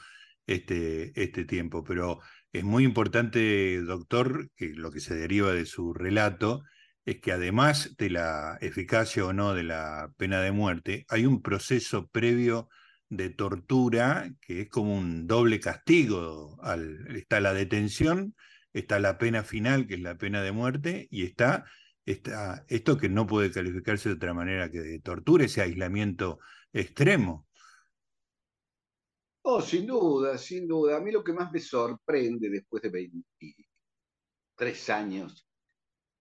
este, 0.47 1.12
este 1.21 1.45
tiempo, 1.45 1.85
pero 1.85 2.21
es 2.52 2.64
muy 2.64 2.85
importante, 2.85 3.81
doctor, 3.83 4.50
que 4.57 4.71
lo 4.75 4.90
que 4.90 5.00
se 5.00 5.14
deriva 5.14 5.52
de 5.52 5.67
su 5.67 5.93
relato 5.93 6.62
es 7.05 7.21
que 7.21 7.33
además 7.33 7.97
de 7.97 8.11
la 8.11 8.59
eficacia 8.61 9.25
o 9.25 9.33
no 9.33 9.55
de 9.55 9.64
la 9.64 10.12
pena 10.17 10.40
de 10.40 10.52
muerte, 10.52 11.05
hay 11.09 11.26
un 11.26 11.43
proceso 11.43 12.09
previo 12.09 12.69
de 13.09 13.31
tortura 13.31 14.31
que 14.40 14.62
es 14.62 14.69
como 14.69 14.97
un 14.97 15.26
doble 15.26 15.59
castigo. 15.59 16.59
Al, 16.62 17.17
está 17.17 17.40
la 17.40 17.52
detención 17.52 18.35
está 18.73 18.99
la 18.99 19.19
pena 19.19 19.43
final, 19.43 19.87
que 19.87 19.95
es 19.95 20.00
la 20.00 20.17
pena 20.17 20.43
de 20.43 20.53
muerte, 20.53 21.09
y 21.11 21.25
está, 21.25 21.65
está 22.05 22.65
esto 22.69 22.97
que 22.97 23.09
no 23.09 23.27
puede 23.27 23.50
calificarse 23.50 24.09
de 24.09 24.15
otra 24.17 24.35
manera 24.35 24.71
que 24.71 24.81
de 24.81 25.00
tortura, 25.00 25.45
ese 25.45 25.62
aislamiento 25.62 26.39
extremo. 26.73 27.49
Oh, 29.43 29.62
sin 29.62 29.87
duda, 29.87 30.37
sin 30.37 30.69
duda. 30.69 30.97
A 30.97 31.00
mí 31.00 31.11
lo 31.11 31.25
que 31.25 31.33
más 31.33 31.50
me 31.50 31.61
sorprende 31.61 32.50
después 32.50 32.83
de 32.83 32.91
23 32.91 34.91
años, 34.91 35.49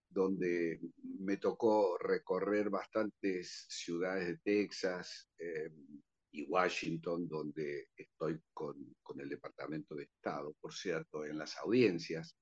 donde 0.08 0.80
me 1.20 1.36
tocó 1.36 1.98
recorrer 1.98 2.70
bastantes 2.70 3.66
ciudades 3.68 4.26
de 4.26 4.38
Texas 4.38 5.30
eh, 5.38 5.70
y 6.32 6.44
Washington, 6.44 7.28
donde 7.28 7.88
estoy 7.96 8.38
con, 8.52 8.76
con, 9.02 9.20
el 9.20 9.28
Departamento 9.28 9.94
de 9.94 10.04
Estado, 10.04 10.54
por 10.60 10.72
cierto, 10.72 11.24
en 11.24 11.38
las 11.38 11.56
audiencias, 11.58 12.36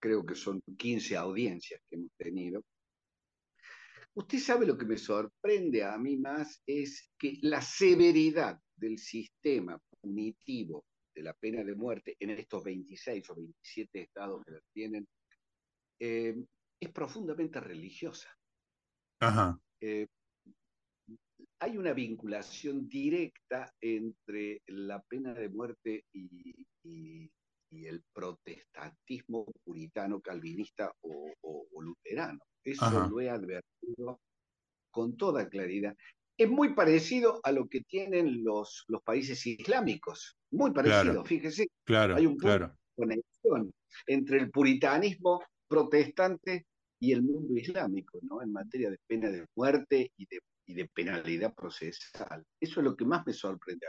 creo 0.00 0.24
que 0.24 0.34
son 0.34 0.60
15 0.76 1.16
audiencias 1.16 1.80
que 1.88 1.96
hemos 1.96 2.12
tenido. 2.16 2.62
Usted 4.14 4.38
sabe 4.38 4.66
lo 4.66 4.76
que 4.76 4.86
me 4.86 4.98
sorprende 4.98 5.84
a 5.84 5.96
mí 5.96 6.16
más 6.16 6.62
es 6.66 7.10
que 7.18 7.38
la 7.42 7.62
severidad 7.62 8.58
del 8.76 8.98
sistema 8.98 9.80
punitivo 10.00 10.84
de 11.14 11.22
la 11.22 11.34
pena 11.34 11.64
de 11.64 11.74
muerte 11.74 12.16
en 12.18 12.30
estos 12.30 12.62
26 12.62 13.30
o 13.30 13.34
27 13.36 14.02
estados 14.02 14.44
que 14.44 14.52
la 14.52 14.60
tienen 14.72 15.08
eh, 16.00 16.36
es 16.80 16.90
profundamente 16.90 17.60
religiosa. 17.60 18.28
Eh, 19.80 20.06
hay 21.60 21.76
una 21.76 21.92
vinculación 21.92 22.88
directa 22.88 23.72
entre 23.80 24.62
la 24.66 25.02
pena 25.02 25.34
de 25.34 25.48
muerte 25.48 26.04
y, 26.12 27.30
el 27.70 28.02
protestantismo 28.14 29.44
puritano, 29.62 30.20
calvinista 30.22 30.90
o, 31.02 31.34
luterano. 31.80 32.38
Eso 32.64 33.08
lo 33.08 33.20
he 33.20 33.28
advertido 33.28 34.20
con 34.90 35.16
toda 35.16 35.48
claridad. 35.48 35.94
Es 36.38 36.48
muy 36.48 36.74
parecido 36.74 37.40
a 37.42 37.52
lo 37.52 37.68
que 37.68 37.82
tienen 37.82 38.42
los, 38.42 38.84
los 38.88 39.02
países 39.02 39.46
islámicos. 39.46 40.38
Muy 40.50 40.72
parecido, 40.72 41.24
fíjese. 41.24 41.68
Claro, 41.84 42.16
hay 42.16 42.26
un 42.26 42.38
punto 42.38 42.58
de 42.58 42.72
conexión 42.96 43.72
entre 44.06 44.38
el 44.38 44.50
puritanismo 44.50 45.42
protestante 45.68 46.66
y 47.00 47.12
el 47.12 47.22
mundo 47.22 47.54
islámico, 47.54 48.18
¿no? 48.22 48.42
En 48.42 48.52
materia 48.52 48.90
de 48.90 48.98
pena 49.06 49.30
de 49.30 49.46
muerte 49.54 50.10
y 50.16 50.26
de, 50.26 50.40
y 50.68 50.74
de 50.74 50.86
penalidad 50.86 51.54
procesal. 51.54 52.44
Eso 52.60 52.80
es 52.80 52.84
lo 52.84 52.94
que 52.94 53.04
más 53.04 53.26
me 53.26 53.32
sorprende 53.32 53.86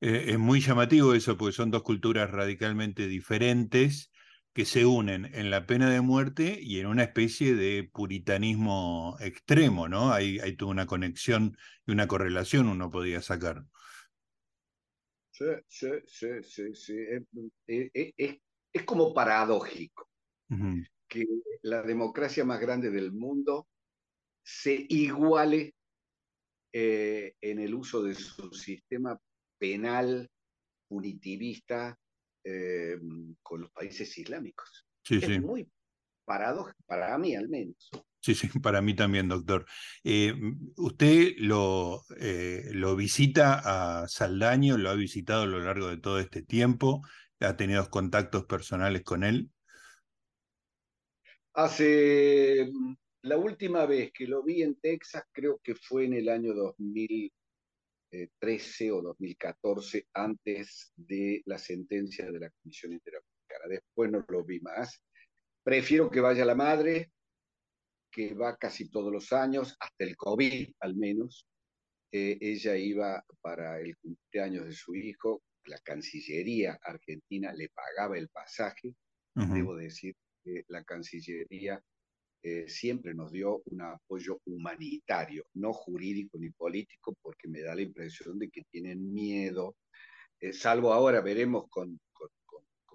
eh, 0.00 0.32
es 0.32 0.38
muy 0.38 0.60
llamativo 0.60 1.14
eso, 1.14 1.36
porque 1.36 1.52
son 1.52 1.70
dos 1.70 1.82
culturas 1.82 2.30
radicalmente 2.30 3.06
diferentes 3.06 4.10
que 4.52 4.64
se 4.64 4.84
unen 4.84 5.26
en 5.32 5.50
la 5.50 5.64
pena 5.66 5.88
de 5.88 6.00
muerte 6.00 6.58
y 6.60 6.80
en 6.80 6.86
una 6.86 7.04
especie 7.04 7.54
de 7.54 7.88
puritanismo 7.92 9.16
extremo, 9.20 9.88
¿no? 9.88 10.12
Hay, 10.12 10.40
hay 10.40 10.56
toda 10.56 10.72
una 10.72 10.86
conexión 10.86 11.56
y 11.86 11.92
una 11.92 12.08
correlación 12.08 12.68
uno 12.68 12.90
podría 12.90 13.22
sacar. 13.22 13.64
Sí, 15.30 15.44
sí, 15.68 15.88
sí, 16.06 16.28
sí, 16.42 16.74
sí. 16.74 16.96
Es, 17.66 18.10
es 18.72 18.82
como 18.84 19.14
paradójico 19.14 20.08
que 21.08 21.26
la 21.62 21.82
democracia 21.82 22.44
más 22.44 22.60
grande 22.60 22.90
del 22.90 23.12
mundo 23.12 23.68
se 24.42 24.86
iguale 24.88 25.74
eh, 26.72 27.34
en 27.40 27.58
el 27.58 27.74
uso 27.74 28.02
de 28.02 28.14
su 28.14 28.50
sistema 28.50 29.18
penal 29.58 30.28
punitivista 30.88 31.98
eh, 32.44 32.98
con 33.42 33.62
los 33.62 33.70
países 33.70 34.16
islámicos. 34.18 34.86
es 35.08 35.40
muy 35.40 35.68
paradójico, 36.24 36.82
para 36.86 37.16
mí 37.18 37.34
al 37.34 37.48
menos. 37.48 37.90
Sí, 38.20 38.34
sí, 38.34 38.48
para 38.60 38.80
mí 38.80 38.94
también, 38.94 39.28
doctor. 39.28 39.66
Eh, 40.04 40.32
¿Usted 40.76 41.34
lo, 41.38 42.02
lo 42.72 42.96
visita 42.96 44.02
a 44.02 44.08
Saldaño? 44.08 44.78
¿Lo 44.78 44.90
ha 44.90 44.94
visitado 44.94 45.42
a 45.42 45.46
lo 45.46 45.58
largo 45.58 45.88
de 45.88 45.98
todo 45.98 46.20
este 46.20 46.42
tiempo? 46.42 47.02
¿Ha 47.40 47.56
tenido 47.56 47.88
contactos 47.90 48.44
personales 48.44 49.02
con 49.02 49.24
él? 49.24 49.50
Hace 51.54 52.70
la 53.22 53.36
última 53.36 53.86
vez 53.86 54.12
que 54.12 54.26
lo 54.26 54.42
vi 54.42 54.62
en 54.62 54.74
Texas, 54.80 55.22
creo 55.32 55.60
que 55.62 55.76
fue 55.76 56.06
en 56.06 56.14
el 56.14 56.28
año 56.28 56.54
2013 56.54 58.90
o 58.90 59.00
2014, 59.00 60.08
antes 60.12 60.92
de 60.96 61.40
la 61.46 61.56
sentencia 61.58 62.28
de 62.30 62.40
la 62.40 62.50
Comisión 62.50 62.92
Interamericana. 62.92 63.68
Después 63.68 64.10
no 64.10 64.24
lo 64.28 64.44
vi 64.44 64.58
más. 64.60 65.04
Prefiero 65.62 66.10
que 66.10 66.20
vaya 66.20 66.44
la 66.44 66.56
madre, 66.56 67.12
que 68.10 68.34
va 68.34 68.56
casi 68.56 68.90
todos 68.90 69.12
los 69.12 69.32
años, 69.32 69.76
hasta 69.78 70.04
el 70.04 70.16
COVID 70.16 70.72
al 70.80 70.96
menos. 70.96 71.46
Eh, 72.10 72.38
ella 72.40 72.76
iba 72.76 73.24
para 73.40 73.78
el 73.80 73.96
cumpleaños 73.98 74.66
de 74.66 74.72
su 74.72 74.96
hijo, 74.96 75.44
la 75.64 75.78
Cancillería 75.78 76.76
argentina 76.82 77.52
le 77.52 77.68
pagaba 77.68 78.18
el 78.18 78.28
pasaje. 78.28 78.96
Debo 79.34 79.76
decir 79.76 80.14
la 80.68 80.84
Cancillería 80.84 81.82
eh, 82.44 82.68
siempre 82.68 83.14
nos 83.14 83.30
dio 83.30 83.62
un 83.66 83.82
apoyo 83.82 84.40
humanitario, 84.46 85.46
no 85.54 85.72
jurídico 85.72 86.38
ni 86.38 86.50
político, 86.50 87.16
porque 87.22 87.46
me 87.48 87.60
da 87.60 87.74
la 87.74 87.82
impresión 87.82 88.38
de 88.38 88.50
que 88.50 88.62
tienen 88.70 89.12
miedo, 89.12 89.76
eh, 90.40 90.52
salvo 90.52 90.92
ahora 90.92 91.20
veremos 91.20 91.68
con, 91.70 92.00
con, 92.12 92.30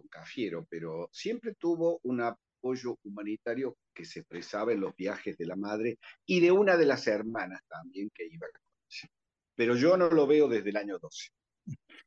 Cafiero, 0.10 0.66
pero 0.70 1.10
siempre 1.12 1.54
tuvo 1.56 2.00
un 2.04 2.22
apoyo 2.22 2.98
humanitario 3.04 3.78
que 3.94 4.06
se 4.06 4.22
expresaba 4.22 4.72
en 4.72 4.80
los 4.80 4.96
viajes 4.96 5.38
de 5.38 5.46
la 5.46 5.58
madre 5.58 6.00
y 6.26 6.40
de 6.40 6.50
una 6.50 6.78
de 6.78 6.86
las 6.86 7.06
hermanas 7.08 7.62
también 7.68 8.10
que 8.14 8.26
iba 8.26 8.48
con 8.48 8.62
ella. 8.90 9.10
Pero 9.54 9.76
yo 9.76 9.98
no 9.98 10.10
lo 10.10 10.26
veo 10.26 10.48
desde 10.48 10.70
el 10.70 10.78
año 10.78 10.98
12. 10.98 11.30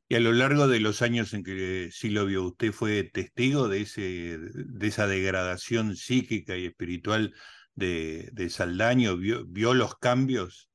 Y 0.09 0.15
a 0.17 0.21
lo 0.21 0.33
largo 0.33 0.67
de 0.67 0.81
los 0.81 1.03
años 1.03 1.33
en 1.35 1.45
que 1.45 1.89
sí 1.93 2.11
lo 2.11 2.27
vio, 2.27 2.45
¿usted 2.45 2.73
fue 2.73 3.05
testigo 3.05 3.69
de, 3.69 3.83
ese, 3.83 4.39
de 4.39 4.87
esa 4.87 5.07
degradación 5.07 5.95
psíquica 5.95 6.57
y 6.57 6.67
espiritual 6.67 7.35
de, 7.75 8.29
de 8.33 8.51
Saldaño? 8.51 9.17
¿Vio, 9.17 9.47
¿Vio 9.47 9.73
los 9.75 9.97
cambios? 9.99 10.71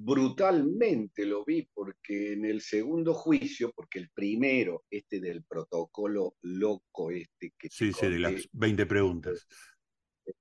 brutalmente 0.00 1.26
lo 1.26 1.44
vi 1.44 1.68
porque 1.74 2.34
en 2.34 2.44
el 2.44 2.60
segundo 2.60 3.14
juicio, 3.14 3.72
porque 3.74 3.98
el 3.98 4.10
primero, 4.10 4.84
este 4.88 5.18
del 5.18 5.42
protocolo 5.42 6.36
loco, 6.42 7.10
este 7.10 7.52
que... 7.58 7.68
Sí, 7.68 7.92
sí, 7.92 8.06
de 8.06 8.18
las 8.20 8.48
20 8.52 8.86
preguntas. 8.86 9.46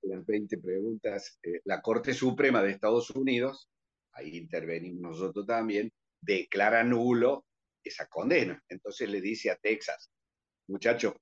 De 0.01 0.09
las 0.09 0.25
20 0.25 0.57
preguntas, 0.57 1.39
eh, 1.41 1.61
la 1.63 1.81
Corte 1.81 2.13
Suprema 2.13 2.61
de 2.61 2.71
Estados 2.71 3.09
Unidos, 3.11 3.69
ahí 4.11 4.35
intervenimos 4.35 5.01
nosotros 5.01 5.45
también, 5.45 5.93
declara 6.21 6.83
nulo 6.83 7.45
esa 7.83 8.07
condena. 8.07 8.63
Entonces 8.67 9.09
le 9.09 9.21
dice 9.21 9.49
a 9.49 9.55
Texas, 9.55 10.11
muchachos, 10.67 11.15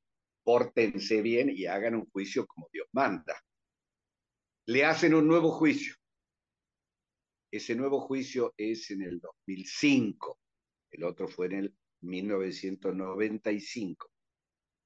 pórtense 0.43 1.21
bien 1.21 1.49
y 1.49 1.65
hagan 1.65 1.95
un 1.95 2.09
juicio 2.09 2.45
como 2.45 2.67
Dios 2.71 2.87
manda. 2.91 3.41
Le 4.67 4.85
hacen 4.85 5.13
un 5.13 5.27
nuevo 5.27 5.51
juicio. 5.51 5.95
Ese 7.51 7.75
nuevo 7.75 8.01
juicio 8.01 8.53
es 8.57 8.89
en 8.91 9.03
el 9.03 9.19
2005. 9.19 10.39
El 10.91 11.03
otro 11.03 11.27
fue 11.27 11.47
en 11.47 11.53
el 11.53 11.75
1995. 12.01 14.11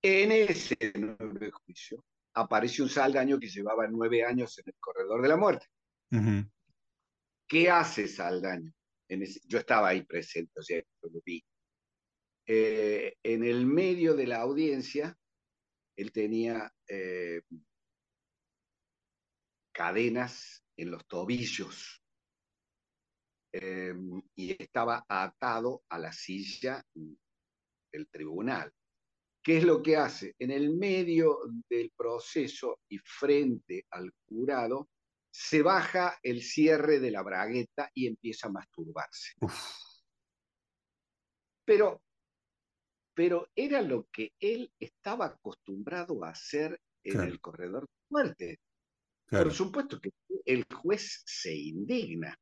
En 0.01 0.31
ese 0.31 0.77
nuevo 0.95 1.51
juicio 1.65 2.05
aparece 2.33 2.81
un 2.81 2.89
Saldaño 2.89 3.39
que 3.39 3.49
llevaba 3.49 3.87
nueve 3.87 4.23
años 4.23 4.57
en 4.59 4.65
el 4.67 4.75
corredor 4.79 5.21
de 5.21 5.27
la 5.27 5.37
muerte. 5.37 5.67
¿Qué 7.47 7.69
hace 7.69 8.07
Saldaño? 8.07 8.73
Yo 9.45 9.59
estaba 9.59 9.89
ahí 9.89 10.03
presente, 10.03 10.59
o 10.59 10.63
sea, 10.63 10.81
lo 11.01 11.21
vi. 11.25 11.43
Eh, 12.45 13.15
en 13.23 13.43
el 13.43 13.65
medio 13.65 14.15
de 14.15 14.27
la 14.27 14.41
audiencia, 14.41 15.17
él 15.95 16.11
tenía 16.11 16.73
eh, 16.87 17.41
cadenas 19.71 20.63
en 20.75 20.91
los 20.91 21.05
tobillos 21.07 22.01
eh, 23.51 23.93
y 24.35 24.61
estaba 24.61 25.05
atado 25.07 25.83
a 25.89 25.99
la 25.99 26.11
silla 26.11 26.83
del 27.91 28.07
tribunal. 28.09 28.71
¿Qué 29.43 29.57
es 29.57 29.63
lo 29.63 29.81
que 29.81 29.95
hace? 29.95 30.35
En 30.37 30.51
el 30.51 30.75
medio 30.75 31.39
del 31.69 31.91
proceso 31.95 32.81
y 32.89 32.97
frente 32.99 33.85
al 33.91 34.11
jurado, 34.27 34.89
se 35.31 35.61
baja 35.61 36.17
el 36.23 36.41
cierre 36.41 36.99
de 36.99 37.11
la 37.11 37.21
bragueta 37.21 37.89
y 37.93 38.07
empieza 38.07 38.47
a 38.47 38.51
masturbarse. 38.51 39.33
Pero, 41.65 42.01
pero 43.13 43.47
era 43.55 43.81
lo 43.81 44.07
que 44.11 44.33
él 44.39 44.71
estaba 44.79 45.27
acostumbrado 45.27 46.23
a 46.23 46.29
hacer 46.29 46.79
en 47.03 47.21
el 47.21 47.39
corredor 47.39 47.83
de 47.83 48.05
muerte. 48.09 48.59
Por 49.29 49.53
supuesto 49.53 49.99
que 50.01 50.11
el 50.45 50.65
juez 50.65 51.21
se 51.25 51.55
indigna 51.55 52.35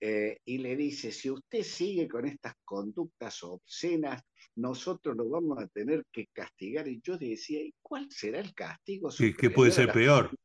eh, 0.00 0.38
y 0.44 0.58
le 0.58 0.74
dice, 0.74 1.12
si 1.12 1.30
usted 1.30 1.62
sigue 1.62 2.08
con 2.08 2.26
estas 2.26 2.54
conductas 2.64 3.40
obscenas, 3.44 4.20
nosotros 4.56 5.16
lo 5.16 5.28
vamos 5.28 5.62
a 5.62 5.68
tener 5.68 6.04
que 6.10 6.26
castigar. 6.32 6.88
Y 6.88 7.00
yo 7.00 7.16
decía, 7.16 7.62
¿y 7.62 7.72
cuál 7.80 8.10
será 8.10 8.40
el 8.40 8.52
castigo? 8.52 9.10
¿Qué 9.38 9.50
puede 9.50 9.70
ser 9.70 9.92
peor? 9.92 10.36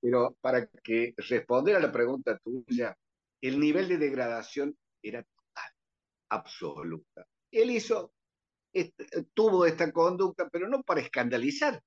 Pero 0.00 0.36
para 0.40 0.66
que 0.66 1.14
responder 1.16 1.76
a 1.76 1.80
la 1.80 1.90
pregunta 1.90 2.38
tuya, 2.38 2.96
el 3.40 3.58
nivel 3.58 3.88
de 3.88 3.96
degradación 3.96 4.76
era 5.02 5.22
total, 5.22 5.70
absoluta. 6.28 7.26
Él 7.50 7.70
hizo, 7.70 8.12
tuvo 9.32 9.64
esta 9.66 9.92
conducta, 9.92 10.48
pero 10.50 10.68
no 10.68 10.82
para 10.82 11.00
escandalizar, 11.00 11.80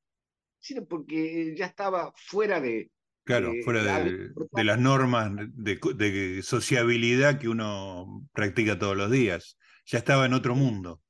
sino 0.60 0.86
porque 0.86 1.56
ya 1.56 1.68
estaba 1.68 2.12
fuera 2.16 2.60
de... 2.60 2.90
Claro, 3.24 3.52
fuera 3.66 3.84
de, 4.04 4.64
las 4.64 4.80
normas 4.80 5.32
de, 5.54 6.42
sociabilidad 6.44 7.40
que 7.40 7.50
uno 7.50 8.26
practica 8.32 8.80
todos 8.80 8.96
los 8.96 9.12
días. 9.12 9.58
Ya 9.86 9.98
estaba 9.98 10.26
en 10.26 10.34
otro 10.34 10.56
mundo. 10.56 11.02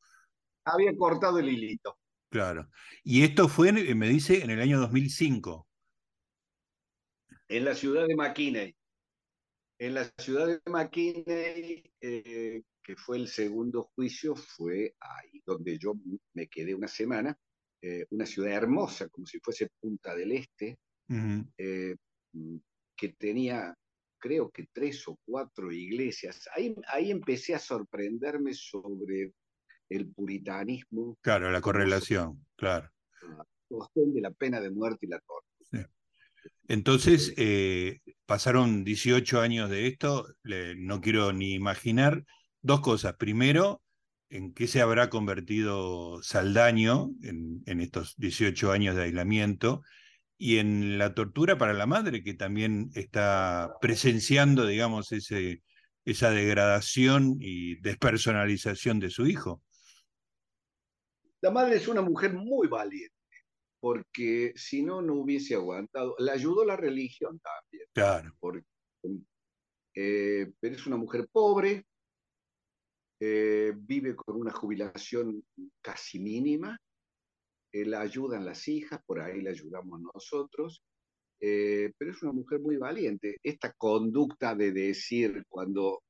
Había 0.65 0.97
cortado 0.97 1.37
el 1.37 1.47
hilito. 1.47 1.99
Claro. 2.29 2.69
Y 3.03 3.23
esto 3.23 3.47
fue, 3.47 3.71
me 3.71 4.09
dice, 4.09 4.43
en 4.43 4.49
el 4.49 4.61
año 4.61 4.79
2005 4.79 5.66
en 7.49 7.65
la 7.65 7.75
ciudad 7.75 8.07
de 8.07 8.15
McKinney. 8.15 8.75
En 9.79 9.93
la 9.93 10.11
ciudad 10.17 10.47
de 10.47 10.61
McKinney, 10.65 11.83
eh, 12.01 12.63
que 12.83 12.95
fue 12.95 13.17
el 13.17 13.27
segundo 13.27 13.91
juicio, 13.95 14.35
fue 14.35 14.95
ahí 14.99 15.41
donde 15.45 15.77
yo 15.77 15.93
me 16.33 16.47
quedé 16.47 16.73
una 16.73 16.87
semana, 16.87 17.37
eh, 17.81 18.05
una 18.09 18.25
ciudad 18.25 18.53
hermosa, 18.53 19.07
como 19.09 19.27
si 19.27 19.39
fuese 19.39 19.69
Punta 19.79 20.15
del 20.15 20.31
Este, 20.31 20.79
eh, 21.57 21.95
que 22.95 23.09
tenía, 23.09 23.75
creo 24.19 24.49
que 24.49 24.65
tres 24.73 25.07
o 25.07 25.19
cuatro 25.23 25.71
iglesias. 25.71 26.49
Ahí, 26.55 26.75
ahí 26.87 27.11
empecé 27.11 27.53
a 27.53 27.59
sorprenderme 27.59 28.53
sobre 28.53 29.31
el 29.89 30.11
puritanismo. 30.11 31.17
Claro, 31.21 31.51
la 31.51 31.61
correlación, 31.61 32.43
claro. 32.55 32.89
La 33.21 33.45
cuestión 33.67 34.13
de 34.13 34.21
la 34.21 34.31
pena 34.31 34.59
de 34.59 34.71
muerte 34.71 35.05
y 35.05 35.09
la 35.09 35.19
tortura. 35.19 35.47
Entonces, 36.67 37.33
eh, 37.37 38.01
pasaron 38.25 38.83
18 38.83 39.41
años 39.41 39.69
de 39.69 39.87
esto, 39.87 40.27
no 40.77 41.01
quiero 41.01 41.33
ni 41.33 41.53
imaginar 41.53 42.25
dos 42.61 42.81
cosas. 42.81 43.15
Primero, 43.15 43.81
en 44.29 44.53
qué 44.53 44.67
se 44.67 44.81
habrá 44.81 45.09
convertido 45.09 46.21
Saldaño 46.21 47.11
en, 47.23 47.81
estos 47.81 48.15
18 48.17 48.71
años 48.71 48.95
de 48.95 49.03
aislamiento 49.03 49.81
y 50.37 50.57
en 50.57 50.97
la 50.97 51.13
tortura 51.13 51.57
para 51.57 51.73
la 51.73 51.85
madre, 51.85 52.23
que 52.23 52.33
también 52.33 52.91
está 52.93 53.73
presenciando, 53.81 54.67
digamos, 54.67 55.11
esa 55.11 56.31
degradación 56.31 57.37
y 57.39 57.79
despersonalización 57.81 58.99
de 58.99 59.09
su 59.09 59.25
hijo. 59.27 59.63
La 61.41 61.51
madre 61.51 61.77
es 61.77 61.87
una 61.87 62.01
mujer 62.01 62.33
muy 62.33 62.67
valiente 62.67 63.16
porque 63.79 64.53
si 64.55 64.83
no, 64.83 65.01
no 65.01 65.15
hubiese 65.15 65.55
aguantado. 65.55 66.15
Le 66.19 66.31
ayudó 66.31 66.65
la 66.65 66.75
religión 66.75 67.39
también. 67.39 67.87
Claro. 67.93 68.33
Eh, 69.95 70.51
pero 70.59 70.75
es 70.75 70.85
una 70.85 70.97
mujer 70.97 71.27
pobre, 71.31 71.85
eh, 73.19 73.73
vive 73.75 74.15
con 74.15 74.35
una 74.35 74.51
jubilación 74.51 75.43
casi 75.81 76.19
mínima, 76.19 76.77
eh, 77.71 77.85
la 77.85 78.01
ayudan 78.01 78.45
las 78.45 78.67
hijas, 78.67 78.99
por 79.05 79.19
ahí 79.19 79.41
la 79.41 79.49
ayudamos 79.49 80.01
nosotros, 80.13 80.83
pero 81.39 82.11
es 82.11 82.21
una 82.23 82.31
mujer 82.31 82.59
muy 82.59 82.77
valiente. 82.77 83.37
Esta 83.43 83.71
conducta 83.73 84.55
de 84.55 84.71
decir 84.71 85.43
cuando 85.47 86.01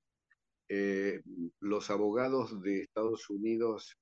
los 1.59 1.89
abogados 1.89 2.61
de 2.61 2.81
Estados 2.81 3.29
Unidos 3.29 3.97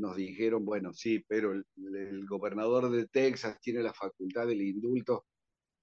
nos 0.00 0.16
dijeron, 0.16 0.64
bueno, 0.64 0.92
sí, 0.92 1.24
pero 1.26 1.52
el, 1.52 2.26
gobernador 2.26 2.90
de 2.90 3.06
Texas 3.06 3.58
tiene 3.60 3.82
la 3.82 3.92
facultad 3.92 4.46
del 4.46 4.62
indulto. 4.62 5.26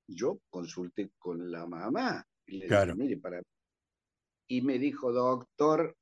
Yo 0.07 0.39
consulté 0.49 1.11
con 1.17 1.51
la 1.51 1.65
mamá 1.65 2.25
y 2.45 2.57
le 2.57 2.65
dije, 2.65 2.95
mire, 2.95 3.17
para... 3.17 3.41
Y 4.49 4.61
me 4.61 4.79
dijo, 4.79 5.11
doctor, 5.11 5.95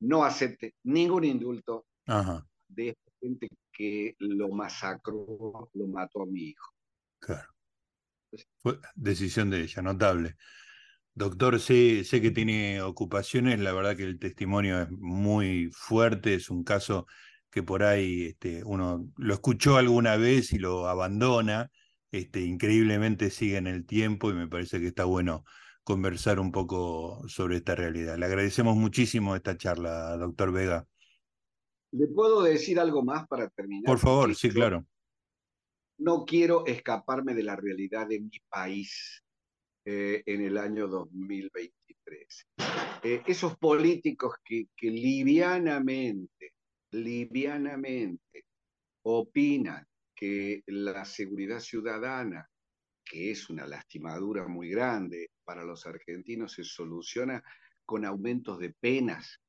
no 0.00 0.24
acepte 0.24 0.74
ningún 0.84 1.24
indulto 1.24 1.86
de 2.68 2.88
esta 2.88 3.12
gente 3.20 3.48
que 3.72 4.14
lo 4.18 4.48
masacró, 4.48 5.70
lo 5.72 5.86
mató 5.86 6.22
a 6.22 6.26
mi 6.26 6.48
hijo. 6.48 6.72
Claro. 7.20 7.48
Fue 8.58 8.78
decisión 8.94 9.50
de 9.50 9.62
ella, 9.62 9.82
notable. 9.82 10.36
Doctor, 11.16 11.60
sé, 11.60 12.02
sé 12.02 12.20
que 12.20 12.32
tiene 12.32 12.82
ocupaciones, 12.82 13.60
la 13.60 13.72
verdad 13.72 13.96
que 13.96 14.02
el 14.02 14.18
testimonio 14.18 14.82
es 14.82 14.90
muy 14.90 15.70
fuerte, 15.72 16.34
es 16.34 16.50
un 16.50 16.64
caso 16.64 17.06
que 17.50 17.62
por 17.62 17.84
ahí 17.84 18.24
este, 18.24 18.64
uno 18.64 19.08
lo 19.16 19.34
escuchó 19.34 19.76
alguna 19.76 20.16
vez 20.16 20.52
y 20.52 20.58
lo 20.58 20.88
abandona, 20.88 21.70
este, 22.10 22.40
increíblemente 22.40 23.30
sigue 23.30 23.58
en 23.58 23.68
el 23.68 23.86
tiempo 23.86 24.30
y 24.30 24.34
me 24.34 24.48
parece 24.48 24.80
que 24.80 24.88
está 24.88 25.04
bueno 25.04 25.44
conversar 25.84 26.40
un 26.40 26.50
poco 26.50 27.22
sobre 27.28 27.58
esta 27.58 27.76
realidad. 27.76 28.18
Le 28.18 28.26
agradecemos 28.26 28.76
muchísimo 28.76 29.36
esta 29.36 29.56
charla, 29.56 30.16
doctor 30.16 30.50
Vega. 30.50 30.88
¿Le 31.92 32.08
puedo 32.08 32.42
decir 32.42 32.80
algo 32.80 33.04
más 33.04 33.28
para 33.28 33.48
terminar? 33.50 33.84
Por 33.84 34.00
favor, 34.00 34.34
sí, 34.34 34.50
claro. 34.50 34.84
No 35.98 36.24
quiero 36.24 36.66
escaparme 36.66 37.34
de 37.34 37.44
la 37.44 37.54
realidad 37.54 38.08
de 38.08 38.18
mi 38.18 38.40
país 38.48 39.23
eh, 39.84 40.22
en 40.26 40.42
el 40.42 40.58
año 40.58 40.88
2023. 40.88 42.46
Eh, 43.02 43.22
esos 43.26 43.56
políticos 43.58 44.36
que, 44.44 44.68
que 44.76 44.90
livianamente, 44.90 46.54
livianamente 46.92 48.46
opinan 49.02 49.86
que 50.14 50.62
la 50.66 51.04
seguridad 51.04 51.60
ciudadana, 51.60 52.48
que 53.04 53.30
es 53.30 53.50
una 53.50 53.66
lastimadura 53.66 54.48
muy 54.48 54.70
grande 54.70 55.30
para 55.44 55.64
los 55.64 55.86
argentinos, 55.86 56.52
se 56.52 56.64
soluciona 56.64 57.42
con 57.84 58.04
aumentos 58.04 58.58
de 58.58 58.72
penas 58.72 59.40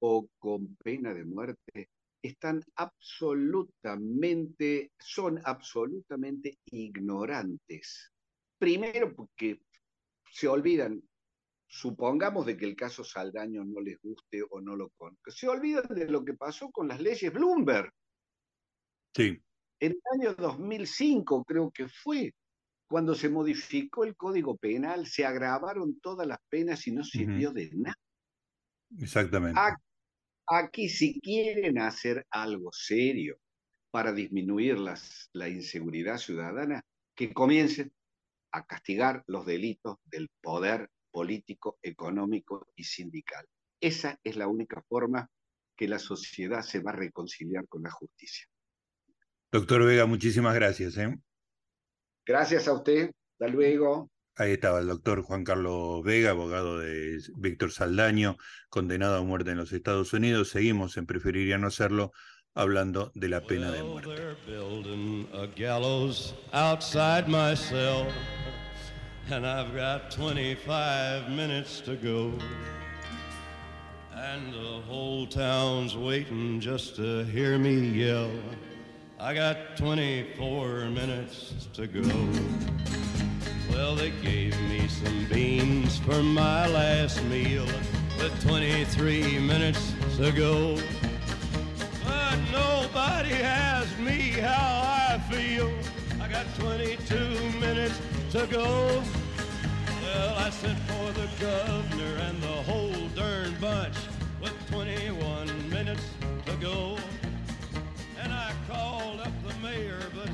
o 0.00 0.28
con 0.38 0.76
pena 0.76 1.14
de 1.14 1.24
muerte, 1.24 1.90
están 2.22 2.62
absolutamente, 2.74 4.92
son 4.98 5.40
absolutamente 5.44 6.58
ignorantes. 6.66 8.12
Primero 8.58 9.14
porque 9.14 9.60
se 10.30 10.48
olvidan, 10.48 11.02
supongamos 11.66 12.46
de 12.46 12.56
que 12.56 12.64
el 12.64 12.76
caso 12.76 13.04
Saldaño 13.04 13.64
no 13.64 13.80
les 13.80 14.00
guste 14.00 14.42
o 14.50 14.60
no 14.60 14.76
lo 14.76 14.90
conozcan, 14.96 15.32
se 15.32 15.48
olvidan 15.48 15.88
de 15.88 16.08
lo 16.08 16.24
que 16.24 16.34
pasó 16.34 16.70
con 16.70 16.88
las 16.88 17.00
leyes 17.00 17.32
Bloomberg. 17.32 17.90
Sí. 19.14 19.40
En 19.80 19.92
el 19.92 20.00
año 20.20 20.34
2005 20.34 21.44
creo 21.44 21.70
que 21.70 21.88
fue 21.88 22.32
cuando 22.88 23.14
se 23.14 23.28
modificó 23.28 24.04
el 24.04 24.16
Código 24.16 24.56
Penal, 24.56 25.06
se 25.06 25.24
agravaron 25.24 25.98
todas 26.00 26.26
las 26.26 26.38
penas 26.48 26.86
y 26.86 26.92
no 26.92 27.02
sirvió 27.02 27.52
de 27.52 27.70
nada. 27.72 27.96
Exactamente. 28.98 29.60
Aquí, 30.48 30.88
si 30.88 31.20
quieren 31.20 31.78
hacer 31.78 32.24
algo 32.30 32.70
serio 32.72 33.38
para 33.90 34.12
disminuir 34.12 34.78
las, 34.78 35.28
la 35.32 35.48
inseguridad 35.48 36.18
ciudadana, 36.18 36.82
que 37.16 37.32
comiencen 37.32 37.92
a 38.56 38.64
castigar 38.64 39.22
los 39.26 39.44
delitos 39.44 39.98
del 40.04 40.30
poder 40.40 40.90
político, 41.10 41.78
económico 41.82 42.68
y 42.74 42.84
sindical. 42.84 43.46
Esa 43.80 44.18
es 44.24 44.36
la 44.36 44.48
única 44.48 44.82
forma 44.88 45.30
que 45.76 45.88
la 45.88 45.98
sociedad 45.98 46.62
se 46.62 46.80
va 46.80 46.92
a 46.92 46.96
reconciliar 46.96 47.68
con 47.68 47.82
la 47.82 47.90
justicia. 47.90 48.46
Doctor 49.52 49.84
Vega, 49.84 50.06
muchísimas 50.06 50.54
gracias. 50.54 50.96
¿eh? 50.96 51.14
Gracias 52.24 52.66
a 52.66 52.72
usted. 52.72 53.10
Hasta 53.32 53.52
luego. 53.52 54.10
Ahí 54.36 54.52
estaba 54.52 54.80
el 54.80 54.86
doctor 54.86 55.22
Juan 55.22 55.44
Carlos 55.44 56.02
Vega, 56.02 56.30
abogado 56.30 56.78
de 56.78 57.18
Víctor 57.36 57.72
Saldaño, 57.72 58.36
condenado 58.68 59.16
a 59.16 59.22
muerte 59.22 59.50
en 59.50 59.58
los 59.58 59.72
Estados 59.72 60.12
Unidos. 60.12 60.50
Seguimos 60.50 60.96
en 60.96 61.06
Preferiría 61.06 61.58
no 61.58 61.68
hacerlo 61.68 62.12
hablando 62.54 63.12
de 63.14 63.28
la 63.28 63.42
pena 63.42 63.70
de 63.70 63.82
muerte. 63.82 64.36
And 69.30 69.44
I've 69.44 69.74
got 69.74 70.10
25 70.12 71.30
minutes 71.30 71.80
to 71.80 71.96
go. 71.96 72.32
And 74.14 74.52
the 74.52 74.80
whole 74.86 75.26
town's 75.26 75.96
waiting 75.96 76.60
just 76.60 76.96
to 76.96 77.24
hear 77.24 77.58
me 77.58 77.74
yell. 77.74 78.30
I 79.18 79.34
got 79.34 79.76
24 79.76 80.86
minutes 80.90 81.68
to 81.74 81.86
go. 81.86 82.02
Well, 83.70 83.96
they 83.96 84.10
gave 84.22 84.58
me 84.62 84.86
some 84.86 85.26
beans 85.32 85.98
for 85.98 86.22
my 86.22 86.68
last 86.68 87.22
meal 87.24 87.66
with 88.18 88.42
23 88.46 89.40
minutes 89.40 89.92
to 90.18 90.30
go. 90.30 90.78
But 92.04 92.36
nobody 92.52 93.32
asked 93.32 93.98
me 93.98 94.30
how 94.40 94.82
I 95.10 95.18
feel. 95.30 95.75
Got 96.36 96.54
22 96.56 97.14
minutes 97.60 97.98
to 98.32 98.46
go. 98.48 99.02
Well, 100.02 100.34
I 100.36 100.50
sent 100.50 100.78
for 100.80 101.10
the 101.12 101.26
governor 101.40 102.14
and 102.28 102.42
the 102.42 102.58
whole 102.68 103.08
darn 103.14 103.54
bunch 103.58 103.96
with 104.42 104.52
21 104.70 105.70
minutes 105.70 106.02
to 106.44 106.52
go. 106.56 106.98
And 108.22 108.34
I 108.34 108.52
called 108.68 109.20
up 109.20 109.32
the 109.48 109.54
mayor, 109.66 110.02
but 110.14 110.28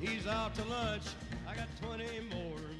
he's 0.00 0.28
out 0.28 0.54
to 0.54 0.64
lunch. 0.66 1.06
I 1.48 1.56
got 1.56 1.66
20 1.82 2.04
more. 2.30 2.71